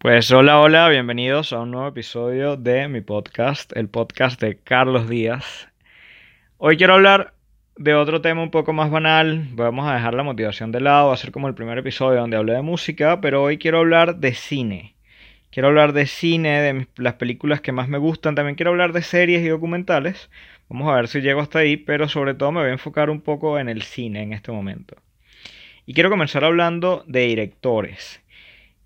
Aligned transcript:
Pues 0.00 0.30
hola, 0.30 0.58
hola, 0.60 0.88
bienvenidos 0.88 1.52
a 1.52 1.60
un 1.60 1.72
nuevo 1.72 1.86
episodio 1.86 2.56
de 2.56 2.88
mi 2.88 3.02
podcast, 3.02 3.70
el 3.76 3.90
podcast 3.90 4.40
de 4.40 4.56
Carlos 4.56 5.10
Díaz. 5.10 5.68
Hoy 6.56 6.78
quiero 6.78 6.94
hablar 6.94 7.34
de 7.76 7.92
otro 7.94 8.22
tema 8.22 8.42
un 8.42 8.50
poco 8.50 8.72
más 8.72 8.90
banal, 8.90 9.48
vamos 9.52 9.86
a 9.86 9.92
dejar 9.92 10.14
la 10.14 10.22
motivación 10.22 10.72
de 10.72 10.80
lado, 10.80 11.08
va 11.08 11.14
a 11.14 11.18
ser 11.18 11.32
como 11.32 11.48
el 11.48 11.54
primer 11.54 11.76
episodio 11.76 12.18
donde 12.18 12.38
hablé 12.38 12.54
de 12.54 12.62
música, 12.62 13.20
pero 13.20 13.42
hoy 13.42 13.58
quiero 13.58 13.80
hablar 13.80 14.16
de 14.16 14.32
cine. 14.32 14.94
Quiero 15.50 15.68
hablar 15.68 15.92
de 15.92 16.06
cine, 16.06 16.62
de 16.62 16.86
las 16.96 17.14
películas 17.16 17.60
que 17.60 17.72
más 17.72 17.86
me 17.86 17.98
gustan, 17.98 18.34
también 18.34 18.56
quiero 18.56 18.70
hablar 18.70 18.94
de 18.94 19.02
series 19.02 19.42
y 19.42 19.48
documentales. 19.48 20.30
Vamos 20.70 20.90
a 20.90 20.94
ver 20.94 21.08
si 21.08 21.20
llego 21.20 21.42
hasta 21.42 21.58
ahí, 21.58 21.76
pero 21.76 22.08
sobre 22.08 22.32
todo 22.32 22.52
me 22.52 22.60
voy 22.60 22.70
a 22.70 22.72
enfocar 22.72 23.10
un 23.10 23.20
poco 23.20 23.58
en 23.58 23.68
el 23.68 23.82
cine 23.82 24.22
en 24.22 24.32
este 24.32 24.50
momento. 24.50 24.96
Y 25.84 25.92
quiero 25.92 26.08
comenzar 26.08 26.42
hablando 26.42 27.04
de 27.06 27.26
directores. 27.26 28.22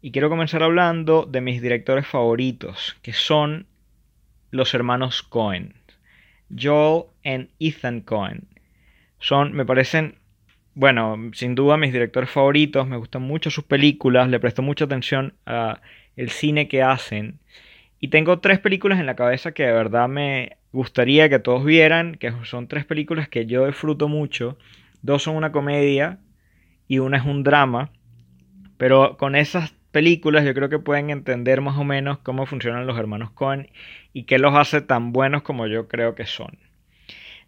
Y 0.04 0.12
quiero 0.12 0.28
comenzar 0.28 0.62
hablando 0.62 1.24
de 1.24 1.40
mis 1.40 1.62
directores 1.62 2.06
favoritos, 2.06 2.94
que 3.00 3.14
son 3.14 3.64
los 4.50 4.74
hermanos 4.74 5.22
Cohen. 5.22 5.72
Joel 6.54 7.48
y 7.58 7.70
Ethan 7.70 8.02
Cohen. 8.02 8.42
Son, 9.18 9.54
me 9.54 9.64
parecen, 9.64 10.16
bueno, 10.74 11.30
sin 11.32 11.54
duda 11.54 11.78
mis 11.78 11.90
directores 11.90 12.28
favoritos, 12.28 12.86
me 12.86 12.98
gustan 12.98 13.22
mucho 13.22 13.48
sus 13.48 13.64
películas, 13.64 14.28
le 14.28 14.38
presto 14.38 14.60
mucha 14.60 14.84
atención 14.84 15.32
a 15.46 15.80
el 16.16 16.28
cine 16.28 16.68
que 16.68 16.82
hacen. 16.82 17.38
Y 17.98 18.08
tengo 18.08 18.40
tres 18.40 18.58
películas 18.58 19.00
en 19.00 19.06
la 19.06 19.16
cabeza 19.16 19.52
que 19.52 19.62
de 19.62 19.72
verdad 19.72 20.06
me 20.06 20.58
gustaría 20.70 21.30
que 21.30 21.38
todos 21.38 21.64
vieran, 21.64 22.16
que 22.16 22.30
son 22.42 22.68
tres 22.68 22.84
películas 22.84 23.30
que 23.30 23.46
yo 23.46 23.64
disfruto 23.64 24.08
mucho. 24.08 24.58
Dos 25.00 25.22
son 25.22 25.36
una 25.36 25.50
comedia 25.50 26.18
y 26.88 26.98
una 26.98 27.16
es 27.16 27.24
un 27.24 27.42
drama. 27.42 27.90
Pero 28.76 29.16
con 29.16 29.34
esas 29.34 29.72
películas 29.94 30.44
yo 30.44 30.54
creo 30.54 30.68
que 30.68 30.80
pueden 30.80 31.10
entender 31.10 31.60
más 31.60 31.78
o 31.78 31.84
menos 31.84 32.18
cómo 32.18 32.46
funcionan 32.46 32.84
los 32.84 32.98
hermanos 32.98 33.30
Cohen 33.30 33.70
y 34.12 34.24
qué 34.24 34.40
los 34.40 34.52
hace 34.56 34.80
tan 34.80 35.12
buenos 35.12 35.42
como 35.42 35.68
yo 35.68 35.86
creo 35.86 36.16
que 36.16 36.26
son. 36.26 36.58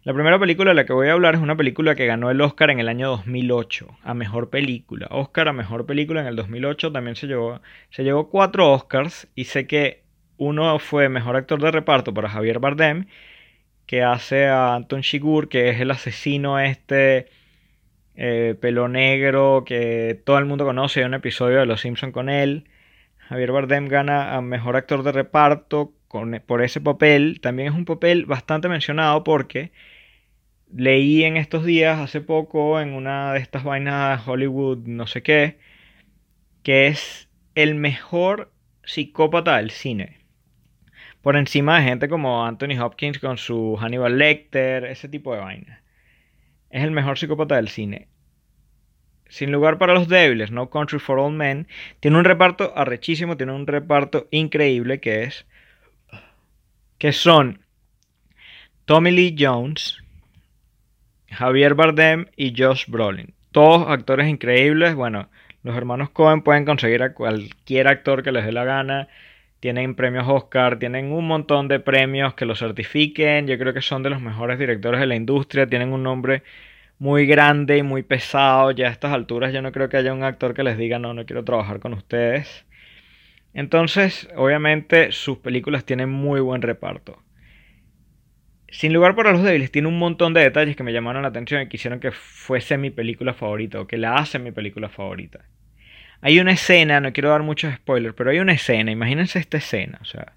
La 0.05 0.13
primera 0.13 0.39
película 0.39 0.71
de 0.71 0.75
la 0.75 0.85
que 0.85 0.93
voy 0.93 1.09
a 1.09 1.11
hablar 1.11 1.35
es 1.35 1.41
una 1.41 1.57
película 1.57 1.93
que 1.95 2.05
ganó 2.05 2.31
el 2.31 2.39
Oscar 2.39 2.69
en 2.69 2.79
el 2.79 2.87
año 2.87 3.09
2008 3.09 3.97
a 4.01 4.13
Mejor 4.13 4.49
Película. 4.49 5.07
Oscar 5.11 5.49
a 5.49 5.53
Mejor 5.53 5.85
Película 5.85 6.21
en 6.21 6.27
el 6.27 6.37
2008 6.37 6.93
también 6.93 7.17
se 7.17 7.27
llevó, 7.27 7.59
se 7.89 8.05
llevó 8.05 8.29
cuatro 8.29 8.71
Oscars 8.71 9.27
y 9.35 9.43
sé 9.43 9.67
que 9.67 10.03
uno 10.37 10.79
fue 10.79 11.09
Mejor 11.09 11.35
Actor 11.35 11.61
de 11.61 11.71
Reparto 11.71 12.13
para 12.13 12.29
Javier 12.29 12.59
Bardem, 12.59 13.07
que 13.85 14.03
hace 14.03 14.45
a 14.45 14.75
Anton 14.75 15.01
Chigurh, 15.01 15.49
que 15.49 15.69
es 15.69 15.81
el 15.81 15.91
asesino 15.91 16.59
este 16.61 17.27
eh, 18.19 18.55
pelo 18.59 18.87
negro 18.87 19.63
que 19.63 20.19
todo 20.25 20.39
el 20.39 20.45
mundo 20.45 20.65
conoce, 20.65 21.01
hay 21.01 21.05
un 21.05 21.13
episodio 21.13 21.59
de 21.59 21.67
Los 21.67 21.81
Simpson 21.81 22.11
con 22.11 22.29
él. 22.29 22.67
Javier 23.19 23.51
Bardem 23.51 23.87
gana 23.87 24.35
a 24.35 24.41
Mejor 24.41 24.75
Actor 24.75 25.03
de 25.03 25.11
Reparto 25.11 25.93
por 26.47 26.63
ese 26.63 26.81
papel. 26.81 27.39
También 27.41 27.69
es 27.69 27.75
un 27.75 27.85
papel 27.85 28.25
bastante 28.25 28.69
mencionado 28.69 29.23
porque 29.23 29.71
leí 30.73 31.23
en 31.25 31.37
estos 31.37 31.63
días, 31.63 31.99
hace 31.99 32.21
poco, 32.21 32.81
en 32.81 32.93
una 32.93 33.33
de 33.33 33.39
estas 33.39 33.63
vainas 33.63 34.25
de 34.25 34.31
Hollywood, 34.31 34.79
no 34.87 35.05
sé 35.05 35.21
qué, 35.21 35.59
que 36.63 36.87
es 36.87 37.29
el 37.55 37.75
mejor 37.75 38.51
psicópata 38.83 39.57
del 39.57 39.69
cine. 39.71 40.17
Por 41.21 41.35
encima 41.35 41.77
de 41.77 41.83
gente 41.83 42.09
como 42.09 42.45
Anthony 42.45 42.79
Hopkins 42.81 43.19
con 43.19 43.37
su 43.37 43.77
Hannibal 43.77 44.17
Lecter, 44.17 44.85
ese 44.85 45.07
tipo 45.07 45.33
de 45.35 45.41
vainas 45.41 45.86
es 46.69 46.83
el 46.83 46.91
mejor 46.91 47.17
psicópata 47.17 47.55
del 47.55 47.69
cine. 47.69 48.07
Sin 49.29 49.51
lugar 49.51 49.77
para 49.77 49.93
los 49.93 50.07
débiles, 50.07 50.51
No 50.51 50.69
Country 50.69 50.99
for 50.99 51.19
All 51.19 51.33
Men, 51.33 51.67
tiene 51.99 52.17
un 52.17 52.23
reparto 52.23 52.73
arrechísimo, 52.75 53.35
tiene 53.35 53.51
un 53.51 53.67
reparto 53.67 54.27
increíble 54.31 54.99
que 54.99 55.23
es 55.23 55.45
que 56.97 57.11
son 57.11 57.59
Tommy 58.85 59.11
Lee 59.11 59.35
Jones, 59.37 59.97
Javier 61.29 61.75
Bardem 61.75 62.27
y 62.35 62.53
Josh 62.57 62.85
Brolin. 62.87 63.33
Todos 63.51 63.89
actores 63.89 64.27
increíbles. 64.27 64.95
Bueno, 64.95 65.29
los 65.63 65.75
hermanos 65.75 66.09
Cohen 66.11 66.41
pueden 66.41 66.65
conseguir 66.65 67.03
a 67.03 67.13
cualquier 67.13 67.87
actor 67.87 68.23
que 68.23 68.31
les 68.31 68.45
dé 68.45 68.51
la 68.51 68.63
gana. 68.63 69.07
Tienen 69.59 69.95
premios 69.95 70.25
Oscar, 70.27 70.77
tienen 70.77 71.11
un 71.11 71.27
montón 71.27 71.67
de 71.67 71.79
premios 71.79 72.35
que 72.35 72.45
los 72.45 72.59
certifiquen. 72.59 73.47
Yo 73.47 73.57
creo 73.57 73.73
que 73.73 73.81
son 73.81 74.03
de 74.03 74.09
los 74.09 74.21
mejores 74.21 74.59
directores 74.59 74.99
de 74.99 75.07
la 75.07 75.15
industria. 75.15 75.67
Tienen 75.67 75.93
un 75.93 76.03
nombre 76.03 76.43
muy 76.99 77.25
grande 77.25 77.77
y 77.77 77.83
muy 77.83 78.03
pesado. 78.03 78.71
Ya 78.71 78.87
a 78.87 78.91
estas 78.91 79.13
alturas 79.13 79.53
yo 79.53 79.61
no 79.61 79.71
creo 79.71 79.89
que 79.89 79.97
haya 79.97 80.13
un 80.13 80.23
actor 80.23 80.53
que 80.53 80.63
les 80.63 80.77
diga 80.77 80.99
no, 80.99 81.13
no 81.13 81.25
quiero 81.25 81.43
trabajar 81.43 81.79
con 81.79 81.93
ustedes. 81.93 82.65
Entonces, 83.53 84.29
obviamente 84.35 85.11
sus 85.11 85.39
películas 85.39 85.85
tienen 85.85 86.09
muy 86.09 86.39
buen 86.41 86.61
reparto. 86.61 87.23
Sin 88.69 88.93
lugar 88.93 89.15
para 89.15 89.31
los 89.31 89.43
débiles, 89.43 89.71
tiene 89.71 89.87
un 89.87 89.97
montón 89.97 90.33
de 90.33 90.41
detalles 90.41 90.75
que 90.75 90.83
me 90.83 90.91
llamaron 90.93 91.21
la 91.23 91.29
atención 91.29 91.61
y 91.61 91.69
quisieron 91.69 91.99
que 91.99 92.11
fuese 92.11 92.77
mi 92.77 92.91
película 92.91 93.33
favorita 93.33 93.79
o 93.79 93.87
que 93.87 93.97
la 93.97 94.15
hace 94.15 94.39
mi 94.39 94.51
película 94.51 94.89
favorita. 94.89 95.45
Hay 96.21 96.39
una 96.39 96.51
escena, 96.51 96.99
no 96.99 97.13
quiero 97.13 97.29
dar 97.29 97.43
muchos 97.43 97.73
spoilers, 97.75 98.15
pero 98.15 98.31
hay 98.31 98.39
una 98.39 98.53
escena, 98.53 98.91
imagínense 98.91 99.39
esta 99.39 99.57
escena, 99.57 99.99
o 100.01 100.05
sea, 100.05 100.33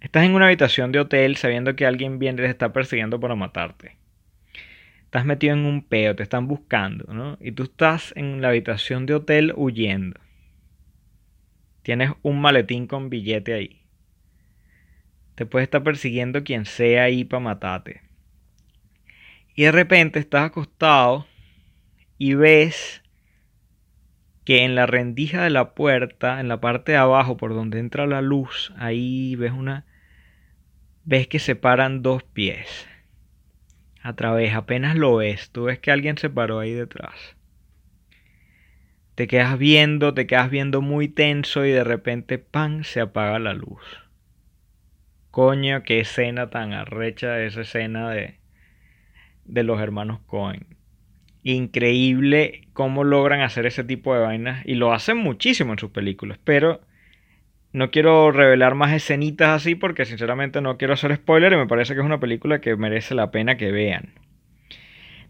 estás 0.00 0.24
en 0.24 0.34
una 0.34 0.46
habitación 0.46 0.92
de 0.92 1.00
hotel 1.00 1.36
sabiendo 1.36 1.76
que 1.76 1.86
alguien 1.86 2.18
viene 2.18 2.42
y 2.42 2.44
te 2.44 2.50
está 2.50 2.72
persiguiendo 2.72 3.20
para 3.20 3.34
matarte. 3.34 3.96
Estás 5.04 5.26
metido 5.26 5.54
en 5.54 5.64
un 5.64 5.82
peo, 5.82 6.16
te 6.16 6.24
están 6.24 6.48
buscando, 6.48 7.12
¿no? 7.14 7.38
Y 7.40 7.52
tú 7.52 7.62
estás 7.62 8.12
en 8.16 8.40
la 8.42 8.48
habitación 8.48 9.06
de 9.06 9.14
hotel 9.14 9.52
huyendo. 9.54 10.18
Tienes 11.82 12.10
un 12.22 12.40
maletín 12.40 12.88
con 12.88 13.10
billete 13.10 13.54
ahí. 13.54 13.82
Te 15.36 15.46
puede 15.46 15.62
estar 15.62 15.84
persiguiendo 15.84 16.42
quien 16.42 16.64
sea 16.64 17.04
ahí 17.04 17.22
para 17.24 17.38
matarte. 17.38 18.02
Y 19.54 19.62
de 19.62 19.70
repente 19.70 20.18
estás 20.18 20.46
acostado 20.46 21.28
y 22.18 22.34
ves 22.34 23.03
que 24.44 24.64
en 24.64 24.74
la 24.74 24.86
rendija 24.86 25.42
de 25.42 25.50
la 25.50 25.74
puerta, 25.74 26.40
en 26.40 26.48
la 26.48 26.60
parte 26.60 26.92
de 26.92 26.98
abajo 26.98 27.36
por 27.36 27.54
donde 27.54 27.78
entra 27.78 28.06
la 28.06 28.20
luz, 28.20 28.72
ahí 28.76 29.36
ves 29.36 29.52
una 29.52 29.86
ves 31.04 31.28
que 31.28 31.38
se 31.38 31.56
paran 31.56 32.02
dos 32.02 32.22
pies. 32.22 32.86
A 34.02 34.14
través, 34.14 34.54
apenas 34.54 34.96
lo 34.96 35.16
ves, 35.16 35.50
tú 35.50 35.64
ves 35.64 35.78
que 35.78 35.90
alguien 35.90 36.18
se 36.18 36.28
paró 36.28 36.58
ahí 36.58 36.72
detrás. 36.72 37.36
Te 39.14 39.26
quedas 39.26 39.58
viendo, 39.58 40.12
te 40.12 40.26
quedas 40.26 40.50
viendo 40.50 40.82
muy 40.82 41.08
tenso 41.08 41.64
y 41.64 41.70
de 41.70 41.84
repente 41.84 42.38
¡pam! 42.38 42.84
se 42.84 43.00
apaga 43.00 43.38
la 43.38 43.54
luz. 43.54 43.82
Coño, 45.30 45.82
qué 45.84 46.00
escena 46.00 46.50
tan 46.50 46.72
arrecha 46.72 47.40
esa 47.40 47.62
escena 47.62 48.10
de 48.10 48.38
de 49.44 49.62
los 49.62 49.80
hermanos 49.80 50.20
Cohen 50.26 50.66
increíble 51.44 52.68
cómo 52.72 53.04
logran 53.04 53.42
hacer 53.42 53.66
ese 53.66 53.84
tipo 53.84 54.14
de 54.14 54.20
vainas 54.20 54.64
y 54.66 54.74
lo 54.74 54.92
hacen 54.92 55.18
muchísimo 55.18 55.72
en 55.72 55.78
sus 55.78 55.90
películas, 55.90 56.38
pero 56.42 56.80
no 57.72 57.90
quiero 57.90 58.32
revelar 58.32 58.74
más 58.74 58.92
escenitas 58.92 59.50
así 59.50 59.74
porque 59.74 60.06
sinceramente 60.06 60.60
no 60.60 60.78
quiero 60.78 60.94
hacer 60.94 61.14
spoiler 61.14 61.52
y 61.52 61.56
me 61.56 61.66
parece 61.66 61.94
que 61.94 62.00
es 62.00 62.06
una 62.06 62.20
película 62.20 62.60
que 62.60 62.74
merece 62.76 63.14
la 63.14 63.30
pena 63.30 63.56
que 63.56 63.70
vean. 63.70 64.14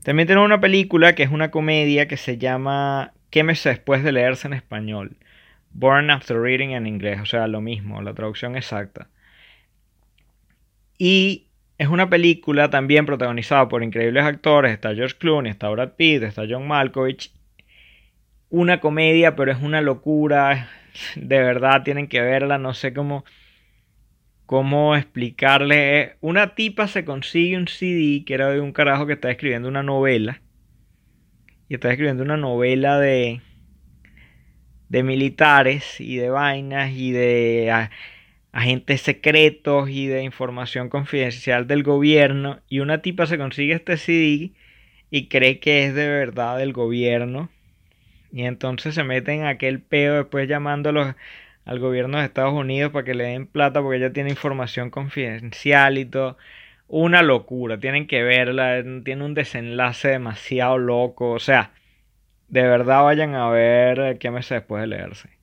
También 0.04 0.28
tenemos 0.28 0.46
una 0.46 0.60
película 0.60 1.14
que 1.14 1.22
es 1.24 1.30
una 1.30 1.50
comedia 1.50 2.06
que 2.06 2.16
se 2.16 2.38
llama 2.38 3.12
Quémese 3.30 3.70
después 3.70 4.04
de 4.04 4.12
leerse 4.12 4.46
en 4.46 4.52
español. 4.54 5.16
Born 5.72 6.10
After 6.10 6.38
Reading 6.38 6.70
en 6.70 6.86
inglés, 6.86 7.20
o 7.20 7.26
sea, 7.26 7.48
lo 7.48 7.60
mismo, 7.60 8.00
la 8.02 8.14
traducción 8.14 8.56
exacta. 8.56 9.08
Y 10.98 11.48
es 11.76 11.88
una 11.88 12.08
película 12.08 12.70
también 12.70 13.06
protagonizada 13.06 13.68
por 13.68 13.82
increíbles 13.82 14.24
actores. 14.24 14.72
Está 14.72 14.94
George 14.94 15.16
Clooney, 15.18 15.50
está 15.50 15.68
Brad 15.70 15.92
Pitt, 15.96 16.22
está 16.22 16.44
John 16.48 16.66
Malkovich. 16.66 17.32
Una 18.50 18.80
comedia, 18.80 19.34
pero 19.34 19.50
es 19.50 19.60
una 19.60 19.80
locura. 19.80 20.68
De 21.16 21.38
verdad, 21.38 21.82
tienen 21.82 22.06
que 22.06 22.20
verla. 22.20 22.58
No 22.58 22.74
sé 22.74 22.94
cómo, 22.94 23.24
cómo 24.46 24.94
explicarle. 24.94 26.16
Una 26.20 26.54
tipa 26.54 26.86
se 26.86 27.04
consigue 27.04 27.56
un 27.56 27.66
CD 27.66 28.24
que 28.24 28.34
era 28.34 28.50
de 28.50 28.60
un 28.60 28.72
carajo 28.72 29.06
que 29.06 29.14
está 29.14 29.30
escribiendo 29.30 29.68
una 29.68 29.82
novela. 29.82 30.40
Y 31.68 31.74
está 31.74 31.90
escribiendo 31.90 32.22
una 32.22 32.36
novela 32.36 33.00
de, 33.00 33.40
de 34.88 35.02
militares 35.02 36.00
y 36.00 36.16
de 36.16 36.30
vainas 36.30 36.92
y 36.92 37.10
de 37.10 37.70
ah, 37.72 37.90
agentes 38.54 39.02
secretos 39.02 39.90
y 39.90 40.06
de 40.06 40.22
información 40.22 40.88
confidencial 40.88 41.66
del 41.66 41.82
gobierno 41.82 42.60
y 42.68 42.78
una 42.78 43.02
tipa 43.02 43.26
se 43.26 43.36
consigue 43.36 43.74
este 43.74 43.96
CD 43.96 44.52
y 45.10 45.26
cree 45.26 45.58
que 45.58 45.84
es 45.84 45.94
de 45.94 46.08
verdad 46.08 46.58
del 46.58 46.72
gobierno 46.72 47.50
y 48.32 48.44
entonces 48.44 48.94
se 48.94 49.02
mete 49.02 49.32
en 49.32 49.44
aquel 49.44 49.80
peo 49.80 50.14
después 50.14 50.48
llamándolos 50.48 51.16
al 51.64 51.78
gobierno 51.80 52.18
de 52.18 52.26
Estados 52.26 52.54
Unidos 52.54 52.92
para 52.92 53.04
que 53.04 53.14
le 53.14 53.24
den 53.24 53.48
plata 53.48 53.82
porque 53.82 53.98
ella 53.98 54.12
tiene 54.12 54.30
información 54.30 54.90
confidencial 54.90 55.98
y 55.98 56.04
todo. 56.04 56.36
Una 56.86 57.22
locura, 57.22 57.80
tienen 57.80 58.06
que 58.06 58.22
verla, 58.22 58.82
tiene 59.04 59.24
un 59.24 59.34
desenlace 59.34 60.08
demasiado 60.08 60.78
loco, 60.78 61.30
o 61.30 61.38
sea, 61.40 61.72
de 62.48 62.62
verdad 62.62 63.02
vayan 63.04 63.34
a 63.34 63.48
ver 63.50 64.18
qué 64.18 64.30
mes 64.30 64.48
después 64.48 64.82
de 64.82 64.88
leerse. 64.88 65.33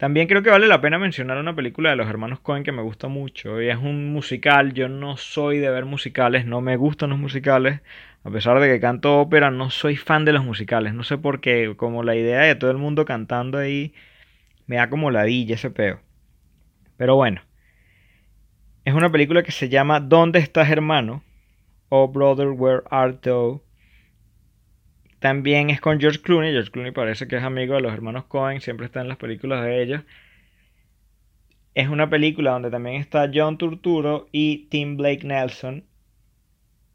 También 0.00 0.28
creo 0.28 0.42
que 0.42 0.48
vale 0.48 0.66
la 0.66 0.80
pena 0.80 0.98
mencionar 0.98 1.36
una 1.36 1.54
película 1.54 1.90
de 1.90 1.96
los 1.96 2.08
hermanos 2.08 2.40
Cohen 2.40 2.64
que 2.64 2.72
me 2.72 2.80
gusta 2.80 3.08
mucho. 3.08 3.60
Y 3.60 3.68
es 3.68 3.76
un 3.76 4.10
musical. 4.14 4.72
Yo 4.72 4.88
no 4.88 5.18
soy 5.18 5.58
de 5.58 5.68
ver 5.68 5.84
musicales, 5.84 6.46
no 6.46 6.62
me 6.62 6.76
gustan 6.76 7.10
los 7.10 7.18
musicales. 7.18 7.82
A 8.24 8.30
pesar 8.30 8.58
de 8.60 8.68
que 8.68 8.80
canto 8.80 9.20
ópera, 9.20 9.50
no 9.50 9.68
soy 9.68 9.96
fan 9.96 10.24
de 10.24 10.32
los 10.32 10.42
musicales. 10.42 10.94
No 10.94 11.02
sé 11.02 11.18
por 11.18 11.42
qué. 11.42 11.74
Como 11.76 12.02
la 12.02 12.16
idea 12.16 12.40
de 12.40 12.54
todo 12.54 12.70
el 12.70 12.78
mundo 12.78 13.04
cantando 13.04 13.58
ahí 13.58 13.92
me 14.66 14.76
da 14.76 14.88
como 14.88 15.10
ladilla 15.10 15.56
ese 15.56 15.68
peo. 15.70 16.00
Pero 16.96 17.16
bueno. 17.16 17.42
Es 18.86 18.94
una 18.94 19.12
película 19.12 19.42
que 19.42 19.52
se 19.52 19.68
llama 19.68 20.00
¿Dónde 20.00 20.38
estás 20.38 20.70
hermano? 20.70 21.22
Oh 21.90 22.08
Brother, 22.08 22.48
Where 22.48 22.84
Art 22.90 23.20
Thou? 23.20 23.62
También 25.20 25.68
es 25.70 25.80
con 25.80 26.00
George 26.00 26.20
Clooney. 26.20 26.52
George 26.52 26.70
Clooney 26.70 26.92
parece 26.92 27.28
que 27.28 27.36
es 27.36 27.42
amigo 27.42 27.74
de 27.74 27.82
los 27.82 27.92
hermanos 27.92 28.24
Cohen, 28.24 28.60
siempre 28.60 28.86
está 28.86 29.02
en 29.02 29.08
las 29.08 29.18
películas 29.18 29.62
de 29.64 29.82
ellos. 29.82 30.02
Es 31.74 31.88
una 31.88 32.10
película 32.10 32.52
donde 32.52 32.70
también 32.70 32.96
está 32.96 33.30
John 33.32 33.58
Turturro 33.58 34.28
y 34.32 34.66
Tim 34.70 34.96
Blake 34.96 35.26
Nelson. 35.26 35.84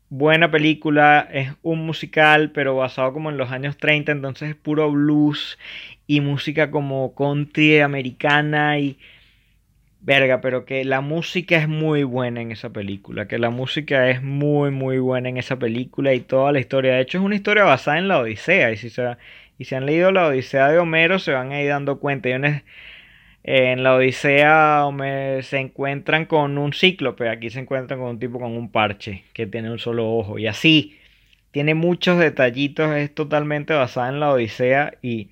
Buena 0.10 0.52
película, 0.52 1.28
es 1.32 1.52
un 1.62 1.86
musical, 1.86 2.52
pero 2.52 2.76
basado 2.76 3.14
como 3.14 3.30
en 3.30 3.38
los 3.38 3.52
años 3.52 3.78
30, 3.78 4.12
entonces 4.12 4.50
es 4.50 4.56
puro 4.56 4.92
blues 4.92 5.58
y 6.08 6.22
música 6.22 6.72
como 6.72 7.16
country 7.16 7.80
americana 7.80 8.80
y 8.80 8.98
Verga, 10.06 10.40
pero 10.40 10.66
que 10.66 10.86
la 10.86 11.02
música 11.02 11.58
es 11.58 11.68
muy 11.68 12.04
buena 12.04 12.40
en 12.40 12.52
esa 12.52 12.70
película, 12.70 13.28
que 13.28 13.40
la 13.40 13.50
música 13.50 14.08
es 14.12 14.22
muy 14.22 14.70
muy 14.70 15.00
buena 15.00 15.30
en 15.30 15.38
esa 15.38 15.58
película 15.58 16.14
y 16.14 16.20
toda 16.20 16.52
la 16.52 16.60
historia. 16.60 16.94
De 16.94 17.02
hecho 17.02 17.18
es 17.18 17.24
una 17.24 17.34
historia 17.36 17.64
basada 17.64 17.98
en 17.98 18.08
la 18.08 18.20
Odisea 18.20 18.72
y 18.72 18.78
si 18.78 18.92
se, 18.92 19.18
y 19.58 19.74
han 19.74 19.88
leído 19.88 20.12
la 20.12 20.28
Odisea 20.28 20.70
de 20.70 20.78
Homero 20.78 21.18
se 21.18 21.32
van 21.32 21.52
a 21.52 21.60
ir 21.62 21.70
dando 21.70 22.00
cuenta. 22.00 22.30
en 23.44 23.84
la 23.84 23.96
Odisea 23.96 24.86
se 25.42 25.58
encuentran 25.58 26.26
con 26.26 26.58
un 26.60 26.74
cíclope, 26.74 27.28
aquí 27.30 27.50
se 27.50 27.60
encuentran 27.62 28.00
con 28.00 28.10
un 28.10 28.20
tipo 28.20 28.40
con 28.40 28.52
un 28.56 28.72
parche 28.72 29.24
que 29.34 29.48
tiene 29.48 29.72
un 29.72 29.80
solo 29.80 30.08
ojo 30.08 30.38
y 30.38 30.46
así. 30.48 31.00
Tiene 31.52 31.74
muchos 31.74 32.20
detallitos, 32.20 32.96
es 32.96 33.14
totalmente 33.16 33.74
basada 33.74 34.10
en 34.10 34.20
la 34.20 34.32
Odisea 34.32 34.94
y... 35.02 35.30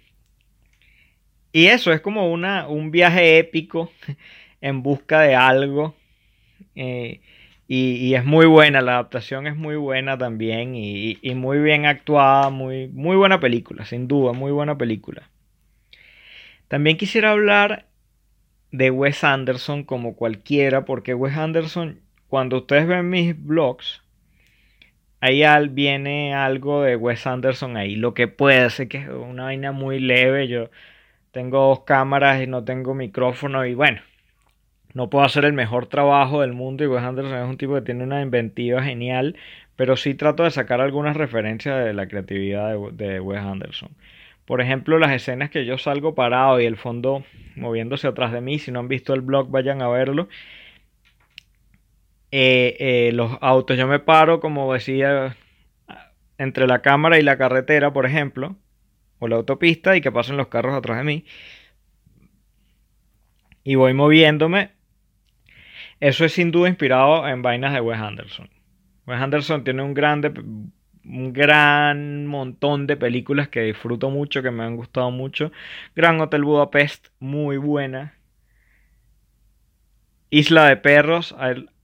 Y 1.56 1.68
eso 1.68 1.94
es 1.94 2.02
como 2.02 2.32
una, 2.32 2.68
un 2.68 2.90
viaje 2.90 3.38
épico 3.38 3.92
en 4.64 4.82
busca 4.82 5.20
de 5.20 5.36
algo. 5.36 5.94
Eh, 6.76 7.22
y, 7.68 8.14
es 8.16 8.26
muy 8.26 8.46
buena, 8.46 8.82
la 8.82 8.94
adaptación 8.94 9.48
es 9.48 9.56
muy 9.56 9.76
buena 9.76 10.18
también 10.18 10.76
y, 10.76 11.18
muy 11.36 11.60
bien 11.60 11.86
actuada, 11.86 12.50
muy, 12.50 12.88
muy 12.88 13.16
buena 13.18 13.40
película, 13.40 13.86
sin 13.86 14.08
duda, 14.08 14.34
muy 14.34 14.52
buena 14.52 14.78
película. 14.78 15.30
También 16.68 16.98
quisiera 16.98 17.32
hablar 17.32 17.88
de 18.72 18.90
Wes 18.90 19.24
Anderson 19.24 19.84
como 19.84 20.16
cualquiera, 20.16 20.86
porque 20.86 21.14
Wes 21.14 21.36
Anderson, 21.38 22.00
cuando 22.28 22.58
ustedes 22.58 22.88
ven 22.88 23.10
mis 23.10 23.36
blogs, 23.42 24.02
ahí 25.20 25.44
viene 25.72 26.34
algo 26.34 26.84
de 26.84 26.96
Wes 26.96 27.28
Anderson 27.28 27.76
ahí, 27.78 27.96
lo 27.96 28.14
que 28.14 28.28
puede 28.28 28.70
ser 28.70 28.88
que 28.88 29.00
es 29.00 29.10
una 29.10 29.46
vaina 29.46 29.72
muy 29.72 30.00
leve, 30.00 30.48
yo 30.48 30.70
tengo 31.32 31.70
dos 31.70 31.82
cámaras 31.82 32.42
y 32.42 32.48
no 32.48 32.64
tengo 32.64 32.94
micrófono 32.94 33.66
y 33.66 33.74
bueno, 33.74 34.02
no 34.94 35.10
puedo 35.10 35.26
hacer 35.26 35.46
el 35.46 35.54
mejor 35.54 35.88
trabajo 35.88 36.42
del 36.42 36.54
mundo 36.54 36.84
y 36.84 36.88
Wes 36.88 37.04
Anderson 37.04 37.38
es 37.38 37.50
un 37.50 37.58
tipo 37.58 37.74
que 37.74 37.82
tiene 37.82 38.04
una 38.04 38.22
inventiva 38.22 38.84
genial, 38.84 39.36
pero 39.76 39.98
sí 39.98 40.14
trato 40.14 40.44
de 40.44 40.52
sacar 40.52 40.82
algunas 40.82 41.18
referencias 41.18 41.84
de 41.84 41.94
la 41.94 42.08
creatividad 42.08 42.76
de, 42.92 43.20
Wes 43.20 43.40
Anderson. 43.40 43.90
Por 44.46 44.62
ejemplo, 44.62 45.00
las 45.00 45.12
escenas 45.12 45.50
que 45.50 45.66
yo 45.66 45.78
salgo 45.78 46.16
parado 46.16 46.60
y 46.62 46.66
el 46.66 46.78
fondo 46.78 47.24
moviéndose 47.56 48.08
atrás 48.08 48.32
de 48.32 48.42
mí, 48.42 48.60
si 48.60 48.72
no 48.72 48.80
han 48.80 48.88
visto 48.88 49.14
el 49.14 49.22
blog 49.22 49.50
vayan 49.50 49.82
a 49.82 49.88
verlo. 49.88 50.28
Eh, 52.32 52.76
eh, 52.80 53.12
los 53.14 53.38
autos, 53.42 53.78
yo 53.78 53.88
me 53.88 54.00
paro, 54.00 54.40
como 54.40 54.74
decía, 54.74 55.38
entre 56.38 56.68
la 56.68 56.82
cámara 56.82 57.20
y 57.20 57.24
la 57.24 57.38
carretera, 57.38 57.94
por 57.94 58.06
ejemplo, 58.06 58.58
o 59.20 59.28
la 59.28 59.38
autopista 59.38 59.96
y 59.96 60.02
que 60.02 60.12
pasen 60.12 60.38
los 60.38 60.48
carros 60.48 60.76
atrás 60.76 60.98
de 60.98 61.04
mí. 61.04 61.26
Y 63.64 63.76
voy 63.76 63.94
moviéndome 63.94 64.72
eso 66.00 66.26
es 66.26 66.34
sin 66.34 66.52
duda 66.52 66.70
inspirado 66.70 67.28
en 67.28 67.42
vainas 67.42 67.74
de 67.74 67.82
Wes 67.82 68.00
Anderson. 68.00 68.50
Wes 69.06 69.20
Anderson 69.20 69.64
tiene 69.64 69.84
un, 69.84 69.94
grande, 69.94 70.32
un 71.06 71.34
gran 71.34 72.26
montón 72.26 72.88
de 72.88 72.98
películas 72.98 73.50
que 73.50 73.62
disfruto 73.62 74.10
mucho, 74.10 74.42
que 74.42 74.52
me 74.52 74.64
han 74.64 74.76
gustado 74.76 75.12
mucho. 75.12 75.52
Gran 75.96 76.20
Hotel 76.22 76.44
Budapest, 76.44 77.08
muy 77.20 77.58
buena. 77.58 78.16
Isla 80.30 80.68
de 80.68 80.78
Perros, 80.78 81.36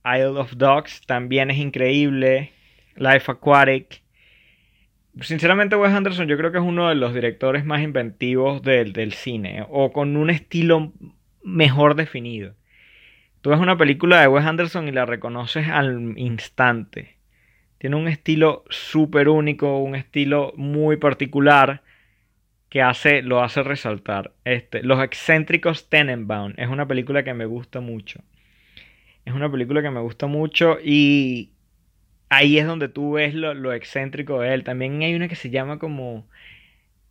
Isle 0.03 0.39
of 0.39 0.53
Dogs, 0.55 1.01
también 1.05 1.51
es 1.51 1.57
increíble. 1.57 2.53
Life 2.95 3.31
Aquatic. 3.31 4.01
Sinceramente, 5.21 5.75
Wes 5.75 5.93
Anderson 5.93 6.27
yo 6.27 6.37
creo 6.37 6.51
que 6.51 6.57
es 6.57 6.63
uno 6.63 6.89
de 6.89 6.95
los 6.95 7.13
directores 7.13 7.65
más 7.65 7.81
inventivos 7.81 8.61
del, 8.61 8.93
del 8.93 9.13
cine, 9.13 9.65
o 9.69 9.91
con 9.91 10.15
un 10.17 10.29
estilo 10.29 10.93
mejor 11.43 11.95
definido. 11.95 12.55
Tú 13.41 13.51
ves 13.51 13.59
una 13.59 13.77
película 13.77 14.19
de 14.19 14.27
Wes 14.27 14.45
Anderson 14.45 14.87
y 14.87 14.91
la 14.91 15.05
reconoces 15.05 15.67
al 15.69 16.13
instante. 16.17 17.15
Tiene 17.77 17.95
un 17.95 18.09
estilo 18.09 18.65
súper 18.69 19.29
único, 19.29 19.77
un 19.79 19.95
estilo 19.95 20.53
muy 20.57 20.97
particular 20.97 21.81
que 22.67 22.81
hace, 22.81 23.21
lo 23.21 23.41
hace 23.41 23.63
resaltar. 23.63 24.33
Este, 24.43 24.83
Los 24.83 25.01
excéntricos 25.01 25.89
Tenenbaum 25.89 26.53
es 26.57 26.67
una 26.67 26.87
película 26.87 27.23
que 27.23 27.33
me 27.33 27.45
gusta 27.45 27.79
mucho. 27.79 28.21
Es 29.23 29.33
una 29.33 29.49
película 29.49 29.81
que 29.81 29.89
me 29.89 30.01
gusta 30.01 30.27
mucho 30.27 30.77
y 30.83 31.51
ahí 32.27 32.59
es 32.59 32.65
donde 32.65 32.89
tú 32.89 33.13
ves 33.13 33.33
lo, 33.33 33.53
lo 33.53 33.71
excéntrico 33.71 34.41
de 34.41 34.53
él. 34.53 34.63
También 34.65 35.01
hay 35.01 35.15
una 35.15 35.29
que 35.29 35.35
se 35.35 35.49
llama 35.49 35.79
como 35.79 36.27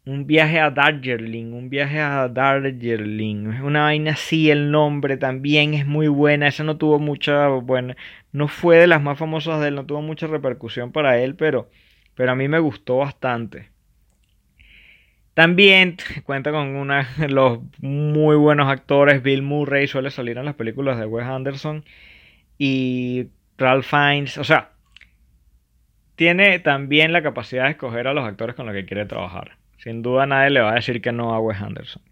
un 0.08 0.26
viaje 0.26 0.58
a 0.58 0.70
Darjeeling, 0.70 1.52
un 1.52 1.68
viaje 1.68 2.00
a 2.00 2.28
Darjeeling. 2.28 3.60
Una 3.62 3.82
vaina 3.82 4.12
así, 4.12 4.50
el 4.50 4.70
nombre 4.70 5.18
también 5.18 5.74
es 5.74 5.86
muy 5.86 6.08
buena. 6.08 6.48
Esa 6.48 6.64
no 6.64 6.78
tuvo 6.78 6.98
mucha, 6.98 7.48
bueno, 7.48 7.94
no 8.32 8.48
fue 8.48 8.78
de 8.78 8.86
las 8.86 9.02
más 9.02 9.18
famosas 9.18 9.60
de 9.60 9.68
él, 9.68 9.74
no 9.74 9.84
tuvo 9.84 10.00
mucha 10.00 10.26
repercusión 10.26 10.92
para 10.92 11.18
él, 11.18 11.34
pero, 11.34 11.68
pero 12.14 12.32
a 12.32 12.34
mí 12.34 12.48
me 12.48 12.58
gustó 12.58 12.98
bastante. 12.98 13.68
También 15.34 15.96
cuenta 16.24 16.52
con 16.52 16.68
una, 16.76 17.06
los 17.28 17.60
muy 17.80 18.36
buenos 18.36 18.68
actores. 18.68 19.22
Bill 19.22 19.42
Murray 19.42 19.86
suele 19.88 20.10
salir 20.10 20.38
en 20.38 20.46
las 20.46 20.54
películas 20.54 20.98
de 20.98 21.04
Wes 21.04 21.26
Anderson. 21.26 21.84
Y 22.56 23.28
Ralph 23.58 23.84
Fiennes. 23.84 24.38
O 24.38 24.44
sea, 24.44 24.70
tiene 26.16 26.58
también 26.60 27.12
la 27.12 27.22
capacidad 27.22 27.64
de 27.64 27.72
escoger 27.72 28.08
a 28.08 28.14
los 28.14 28.24
actores 28.24 28.56
con 28.56 28.66
los 28.66 28.74
que 28.74 28.86
quiere 28.86 29.04
trabajar. 29.04 29.58
Sin 29.78 30.02
duda 30.02 30.26
nadie 30.26 30.50
le 30.50 30.60
va 30.60 30.72
a 30.72 30.74
decir 30.74 31.00
que 31.00 31.12
no 31.12 31.34
a 31.34 31.40
Wes 31.40 31.60
Anderson. 31.60 32.02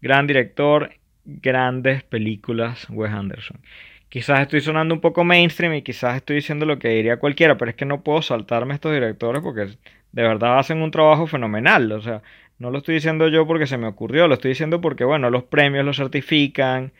Gran 0.00 0.26
director, 0.26 0.90
grandes 1.24 2.02
películas 2.02 2.86
Wes 2.90 3.12
Anderson. 3.12 3.60
Quizás 4.08 4.40
estoy 4.40 4.60
sonando 4.60 4.94
un 4.94 5.00
poco 5.00 5.24
mainstream 5.24 5.74
y 5.74 5.82
quizás 5.82 6.16
estoy 6.16 6.36
diciendo 6.36 6.66
lo 6.66 6.78
que 6.78 6.88
diría 6.88 7.18
cualquiera, 7.18 7.56
pero 7.56 7.70
es 7.70 7.76
que 7.76 7.86
no 7.86 8.02
puedo 8.02 8.20
saltarme 8.20 8.74
estos 8.74 8.92
directores 8.92 9.42
porque 9.42 9.68
de 10.12 10.22
verdad 10.22 10.58
hacen 10.58 10.82
un 10.82 10.90
trabajo 10.90 11.26
fenomenal. 11.26 11.90
O 11.92 12.02
sea, 12.02 12.22
no 12.58 12.70
lo 12.70 12.78
estoy 12.78 12.96
diciendo 12.96 13.28
yo 13.28 13.46
porque 13.46 13.66
se 13.66 13.78
me 13.78 13.86
ocurrió, 13.86 14.28
lo 14.28 14.34
estoy 14.34 14.50
diciendo 14.50 14.80
porque, 14.80 15.04
bueno, 15.04 15.30
los 15.30 15.44
premios 15.44 15.84
los 15.84 15.96
certifican, 15.96 16.92